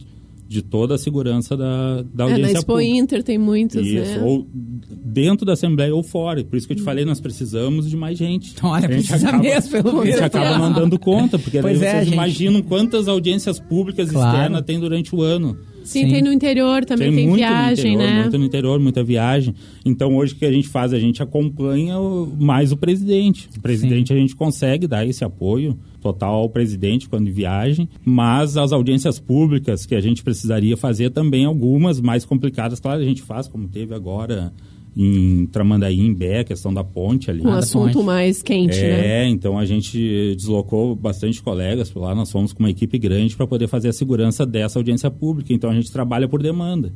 de 0.53 0.61
toda 0.61 0.93
a 0.95 0.97
segurança 0.97 1.57
da, 1.57 2.03
da 2.13 2.25
É, 2.25 2.27
na 2.27 2.33
audiência 2.35 2.57
Expo 2.59 2.73
pública. 2.73 2.95
Inter 2.97 3.23
tem 3.23 3.37
muitos, 3.37 3.85
Isso, 3.85 4.19
né? 4.19 4.23
ou 4.23 4.47
dentro 5.03 5.45
da 5.45 5.53
Assembleia 5.53 5.93
ou 5.95 6.03
fora. 6.03 6.43
Por 6.43 6.55
isso 6.55 6.67
que 6.67 6.73
eu 6.73 6.77
te 6.77 6.83
falei, 6.83 7.03
nós 7.05 7.19
precisamos 7.19 7.89
de 7.89 7.97
mais 7.97 8.17
gente. 8.17 8.51
Então, 8.55 8.69
olha, 8.69 8.87
A 8.87 8.91
gente 8.91 9.07
precisa 9.07 9.31
mesmo, 9.37 9.71
pelo 9.71 10.01
A 10.01 10.05
gente 10.05 10.23
acaba 10.23 10.57
não 10.59 10.71
dando 10.71 10.99
conta, 10.99 11.39
porque 11.39 11.59
Pois 11.59 11.79
daí 11.79 11.87
é, 11.87 11.91
vocês 11.91 12.05
gente. 12.05 12.13
imaginam 12.13 12.61
quantas 12.61 13.07
audiências 13.07 13.59
públicas 13.59 14.11
Claro. 14.11 14.29
externas 14.37 14.61
tem 14.63 14.79
durante 14.79 15.15
o 15.15 15.21
ano. 15.21 15.57
Sim, 15.83 16.05
Sim. 16.05 16.11
tem 16.13 16.21
no 16.21 16.31
interior 16.31 16.85
também, 16.85 17.11
tem, 17.13 17.27
muito 17.27 17.39
viagem, 17.39 17.97
no 17.97 18.01
interior, 18.03 18.13
né? 18.15 18.21
Muito 18.21 18.37
no 18.37 18.45
interior, 18.45 18.79
muita 18.79 19.03
viagem. 19.03 19.53
Então, 19.83 20.15
hoje 20.15 20.33
o 20.33 20.37
que 20.37 20.45
a 20.45 20.51
gente 20.51 20.67
faz? 20.69 20.93
A 20.93 20.99
gente 20.99 21.21
acompanha 21.21 21.99
o- 21.99 22.31
mais 22.39 22.71
o 22.71 22.77
presidente. 22.77 23.49
O 23.57 23.61
presidente 23.61 24.13
a 24.13 24.15
gente 24.15 24.33
consegue 24.33 24.87
dar 24.87 25.05
esse 25.05 25.25
apoio 25.25 25.77
total 26.03 26.35
ao 26.35 26.49
presidente 26.49 27.09
quando 27.09 27.31
viagem, 27.31 27.89
mas 28.05 28.57
as 28.57 28.71
audiências 28.71 29.17
públicas 29.19 29.85
que 29.85 29.95
a 29.95 30.01
gente 30.01 30.21
precisaria 30.23 30.75
fazer 30.77 31.09
também 31.09 31.45
algumas 31.45 31.99
mais 32.01 32.25
complicadas, 32.25 32.79
claro, 32.79 33.01
a 33.01 33.05
gente 33.05 33.21
faz, 33.23 33.47
como 33.47 33.67
teve 33.67 33.95
agora 33.95 34.53
em 34.95 35.47
Tramandaí, 35.47 35.99
em 35.99 36.13
Bé, 36.13 36.41
a 36.41 36.43
questão 36.43 36.71
da 36.71 36.83
ponte 36.83 37.31
ali. 37.31 37.41
Um 37.41 37.49
assunto 37.49 38.03
mais 38.03 38.43
quente, 38.43 38.79
né? 38.79 39.23
É, 39.23 39.27
então 39.27 39.57
a 39.57 39.65
gente 39.65 40.35
deslocou 40.35 40.95
bastante 40.95 41.41
colegas 41.41 41.89
por 41.89 42.01
lá, 42.01 42.13
nós 42.13 42.31
fomos 42.31 42.53
com 42.53 42.59
uma 42.61 42.69
equipe 42.69 42.99
grande 42.99 43.35
para 43.35 43.47
poder 43.47 43.67
fazer 43.67 43.87
a 43.89 43.93
segurança 43.93 44.45
dessa 44.45 44.77
audiência 44.77 45.09
pública. 45.09 45.51
Então 45.51 45.71
a 45.71 45.73
gente 45.73 45.91
trabalha 45.91 46.27
por 46.27 46.43
demanda. 46.43 46.93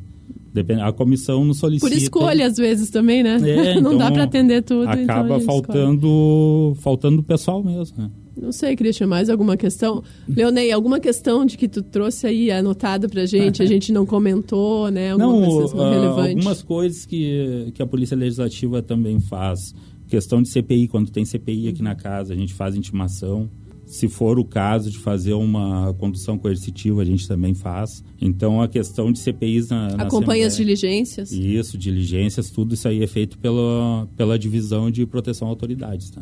Depende- 0.54 0.80
A 0.80 0.92
comissão 0.92 1.44
nos 1.44 1.58
solicita. 1.58 1.90
Por 1.90 1.96
escolha, 1.96 2.46
às 2.46 2.56
vezes, 2.56 2.88
também, 2.88 3.22
né? 3.22 3.34
É, 3.42 3.74
não 3.80 3.92
então 3.92 3.98
dá 3.98 4.10
para 4.12 4.22
atender 4.24 4.62
tudo. 4.62 4.82
então 4.84 5.02
Acaba 5.02 5.38
escolhe. 5.38 5.44
faltando, 5.44 6.76
faltando 6.80 7.22
pessoal 7.22 7.62
mesmo, 7.64 7.98
né? 7.98 8.10
Não 8.40 8.52
sei, 8.52 8.76
Christian, 8.76 9.06
mais 9.06 9.28
alguma 9.28 9.56
questão? 9.56 10.02
Leonei, 10.28 10.70
alguma 10.70 11.00
questão 11.00 11.44
de 11.44 11.56
que 11.56 11.68
tu 11.68 11.82
trouxe 11.82 12.26
aí 12.26 12.50
anotada 12.50 13.08
pra 13.08 13.26
gente, 13.26 13.62
a 13.62 13.66
gente 13.66 13.92
não 13.92 14.06
comentou, 14.06 14.90
né? 14.90 15.12
Alguma 15.12 15.40
Não, 15.40 15.50
coisa 15.50 15.76
ah, 15.82 15.90
relevante. 15.90 16.28
algumas 16.36 16.62
coisas 16.62 17.04
que, 17.04 17.72
que 17.74 17.82
a 17.82 17.86
Polícia 17.86 18.16
Legislativa 18.16 18.80
também 18.82 19.18
faz. 19.20 19.74
Questão 20.06 20.40
de 20.40 20.48
CPI, 20.48 20.88
quando 20.88 21.10
tem 21.10 21.24
CPI 21.24 21.68
aqui 21.68 21.82
na 21.82 21.94
casa, 21.94 22.32
a 22.32 22.36
gente 22.36 22.54
faz 22.54 22.74
intimação. 22.74 23.50
Se 23.88 24.06
for 24.06 24.38
o 24.38 24.44
caso 24.44 24.90
de 24.90 24.98
fazer 24.98 25.32
uma 25.32 25.94
condução 25.94 26.36
coercitiva, 26.36 27.00
a 27.00 27.04
gente 27.04 27.26
também 27.26 27.54
faz. 27.54 28.04
Então, 28.20 28.60
a 28.60 28.68
questão 28.68 29.10
de 29.10 29.18
CPIs 29.18 29.70
na, 29.70 29.96
na 29.96 30.02
Acompanha 30.04 30.46
as 30.46 30.56
diligências. 30.56 31.32
Isso, 31.32 31.78
diligências, 31.78 32.50
tudo 32.50 32.74
isso 32.74 32.86
aí 32.86 33.02
é 33.02 33.06
feito 33.06 33.38
pela, 33.38 34.06
pela 34.14 34.38
divisão 34.38 34.90
de 34.90 35.06
proteção 35.06 35.48
a 35.48 35.50
autoridades, 35.50 36.10
tá? 36.10 36.20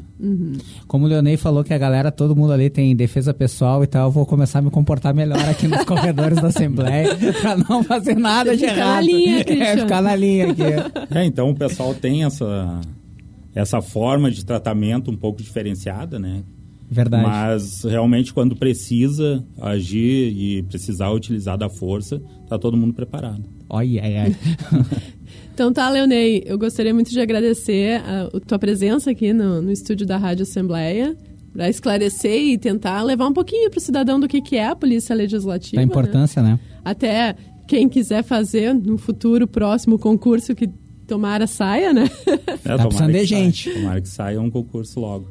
Como 0.86 1.06
o 1.06 1.08
Leonei 1.08 1.36
falou 1.36 1.64
que 1.64 1.74
a 1.74 1.78
galera, 1.78 2.12
todo 2.12 2.36
mundo 2.36 2.52
ali 2.52 2.70
tem 2.70 2.94
defesa 2.94 3.34
pessoal 3.34 3.82
e 3.82 3.86
tal, 3.88 4.08
eu 4.08 4.12
vou 4.12 4.24
começar 4.24 4.60
a 4.60 4.62
me 4.62 4.70
comportar 4.70 5.12
melhor 5.12 5.40
aqui 5.48 5.66
nos 5.66 5.82
corredores 5.84 6.40
da 6.40 6.48
Assembleia 6.48 7.16
pra 7.42 7.56
não 7.56 7.82
fazer 7.82 8.14
nada 8.14 8.56
de 8.56 8.60
Ficar 8.66 8.76
na 8.76 8.80
errado. 8.80 9.04
linha, 9.06 9.40
é, 9.40 9.76
ficar 9.76 10.02
na 10.02 10.14
linha 10.14 10.50
aqui. 10.52 10.62
É, 11.10 11.24
então 11.24 11.50
o 11.50 11.54
pessoal 11.54 11.92
tem 11.94 12.22
essa, 12.24 12.80
essa 13.54 13.82
forma 13.82 14.30
de 14.30 14.44
tratamento 14.44 15.10
um 15.10 15.16
pouco 15.16 15.42
diferenciada, 15.42 16.18
né? 16.18 16.44
Verdade. 16.90 17.24
Mas 17.24 17.82
realmente 17.82 18.32
quando 18.32 18.56
precisa 18.56 19.44
agir 19.60 20.32
e 20.32 20.62
precisar 20.62 21.10
utilizar 21.10 21.58
da 21.58 21.68
força, 21.68 22.22
tá 22.48 22.58
todo 22.58 22.76
mundo 22.76 22.94
preparado. 22.94 23.44
Olha, 23.68 24.02
ai, 24.02 24.16
ai. 24.18 24.36
Então 25.52 25.72
tá, 25.72 25.88
Leonei, 25.88 26.42
eu 26.46 26.58
gostaria 26.58 26.92
muito 26.92 27.10
de 27.10 27.20
agradecer 27.20 28.00
a, 28.02 28.24
a 28.24 28.40
tua 28.40 28.58
presença 28.58 29.10
aqui 29.10 29.32
no, 29.32 29.62
no 29.62 29.72
estúdio 29.72 30.06
da 30.06 30.16
Rádio 30.16 30.42
Assembleia 30.42 31.16
para 31.52 31.70
esclarecer 31.70 32.38
e 32.38 32.58
tentar 32.58 33.02
levar 33.02 33.26
um 33.26 33.32
pouquinho 33.32 33.70
para 33.70 33.78
o 33.78 33.80
cidadão 33.80 34.20
do 34.20 34.28
que, 34.28 34.42
que 34.42 34.56
é 34.56 34.66
a 34.66 34.76
Polícia 34.76 35.14
Legislativa. 35.14 35.76
da 35.76 35.86
né? 35.86 35.90
importância, 35.90 36.42
né? 36.42 36.60
Até 36.84 37.34
quem 37.66 37.88
quiser 37.88 38.22
fazer 38.22 38.74
no 38.74 38.98
futuro 38.98 39.48
próximo 39.48 39.98
concurso 39.98 40.54
que 40.54 40.68
tomara 41.06 41.46
saia, 41.46 41.92
né? 41.92 42.04
É, 42.26 42.36
tomara 42.76 42.88
precisando 42.88 43.12
de 43.12 43.18
que 43.20 43.26
saia. 43.26 43.44
gente. 43.44 43.70
Tomara 43.70 44.00
que 44.02 44.08
saia 44.08 44.40
um 44.40 44.50
concurso 44.50 45.00
logo. 45.00 45.26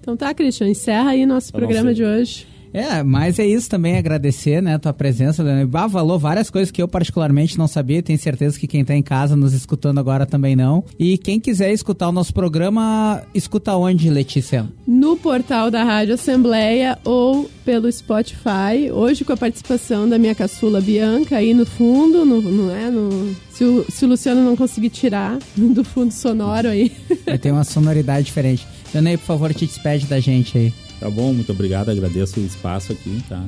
Então 0.00 0.16
tá, 0.16 0.32
Christian, 0.32 0.68
encerra 0.68 1.10
aí 1.10 1.26
nosso 1.26 1.50
Eu 1.54 1.60
não 1.60 1.66
programa 1.66 1.94
de 1.94 2.04
hoje. 2.04 2.46
É, 2.72 3.02
mas 3.02 3.38
é 3.38 3.46
isso 3.46 3.68
também, 3.68 3.96
agradecer, 3.96 4.62
né, 4.62 4.78
tua 4.78 4.92
presença, 4.92 5.42
Leonel. 5.42 5.68
Ah, 5.74 5.88
falou 5.88 6.18
várias 6.18 6.48
coisas 6.50 6.70
que 6.70 6.80
eu 6.80 6.86
particularmente 6.86 7.58
não 7.58 7.66
sabia, 7.66 8.02
tenho 8.02 8.18
certeza 8.18 8.58
que 8.58 8.66
quem 8.66 8.84
tá 8.84 8.94
em 8.94 9.02
casa 9.02 9.34
nos 9.34 9.52
escutando 9.52 9.98
agora 9.98 10.24
também 10.24 10.54
não. 10.54 10.84
E 10.98 11.18
quem 11.18 11.40
quiser 11.40 11.72
escutar 11.72 12.08
o 12.08 12.12
nosso 12.12 12.32
programa, 12.32 13.22
escuta 13.34 13.74
onde, 13.74 14.08
Letícia? 14.08 14.68
no 14.86 15.16
portal 15.16 15.70
da 15.70 15.82
Rádio 15.82 16.14
Assembleia 16.14 16.98
ou 17.04 17.48
pelo 17.64 17.90
Spotify. 17.90 18.90
Hoje 18.92 19.24
com 19.24 19.32
a 19.32 19.36
participação 19.36 20.08
da 20.08 20.18
minha 20.18 20.34
caçula 20.34 20.80
Bianca 20.80 21.36
aí 21.36 21.54
no 21.54 21.64
fundo, 21.64 22.24
no, 22.24 22.40
no, 22.42 22.70
é, 22.70 22.90
no, 22.90 23.34
se, 23.50 23.64
o, 23.64 23.86
se 23.88 24.04
o 24.04 24.08
Luciano 24.08 24.44
não 24.44 24.56
conseguir 24.56 24.90
tirar 24.90 25.38
do 25.56 25.84
fundo 25.84 26.12
sonoro 26.12 26.68
aí. 26.68 26.92
Vai 27.24 27.38
ter 27.38 27.50
uma 27.50 27.64
sonoridade 27.64 28.26
diferente. 28.26 28.66
Leonel, 28.92 29.18
por 29.18 29.24
favor, 29.24 29.54
te 29.54 29.66
despede 29.66 30.06
da 30.06 30.20
gente 30.20 30.56
aí. 30.58 30.74
Tá 30.98 31.08
bom? 31.08 31.32
Muito 31.32 31.52
obrigado, 31.52 31.90
agradeço 31.90 32.40
o 32.40 32.44
espaço 32.44 32.92
aqui, 32.92 33.22
tá? 33.28 33.44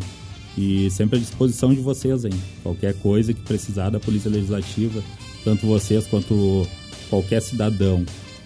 E 0.56 0.90
sempre 0.90 1.18
à 1.18 1.20
disposição 1.20 1.74
de 1.74 1.80
vocês, 1.80 2.24
hein? 2.24 2.32
Qualquer 2.62 2.94
coisa 2.94 3.32
que 3.32 3.40
precisar 3.40 3.90
da 3.90 3.98
Polícia 3.98 4.30
Legislativa, 4.30 5.02
tanto 5.44 5.66
vocês 5.66 6.06
quanto 6.06 6.66
qualquer 7.08 7.40
cidadão 7.42 8.04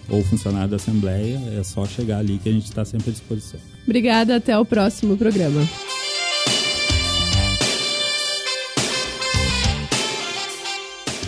ou 0.09 0.23
funcionário 0.23 0.69
da 0.69 0.77
Assembleia, 0.77 1.39
é 1.57 1.63
só 1.63 1.85
chegar 1.85 2.19
ali 2.19 2.39
que 2.41 2.49
a 2.49 2.51
gente 2.51 2.65
está 2.65 2.85
sempre 2.85 3.09
à 3.09 3.13
disposição. 3.13 3.59
Obrigada, 3.83 4.37
até 4.37 4.57
o 4.57 4.65
próximo 4.65 5.17
programa. 5.17 5.61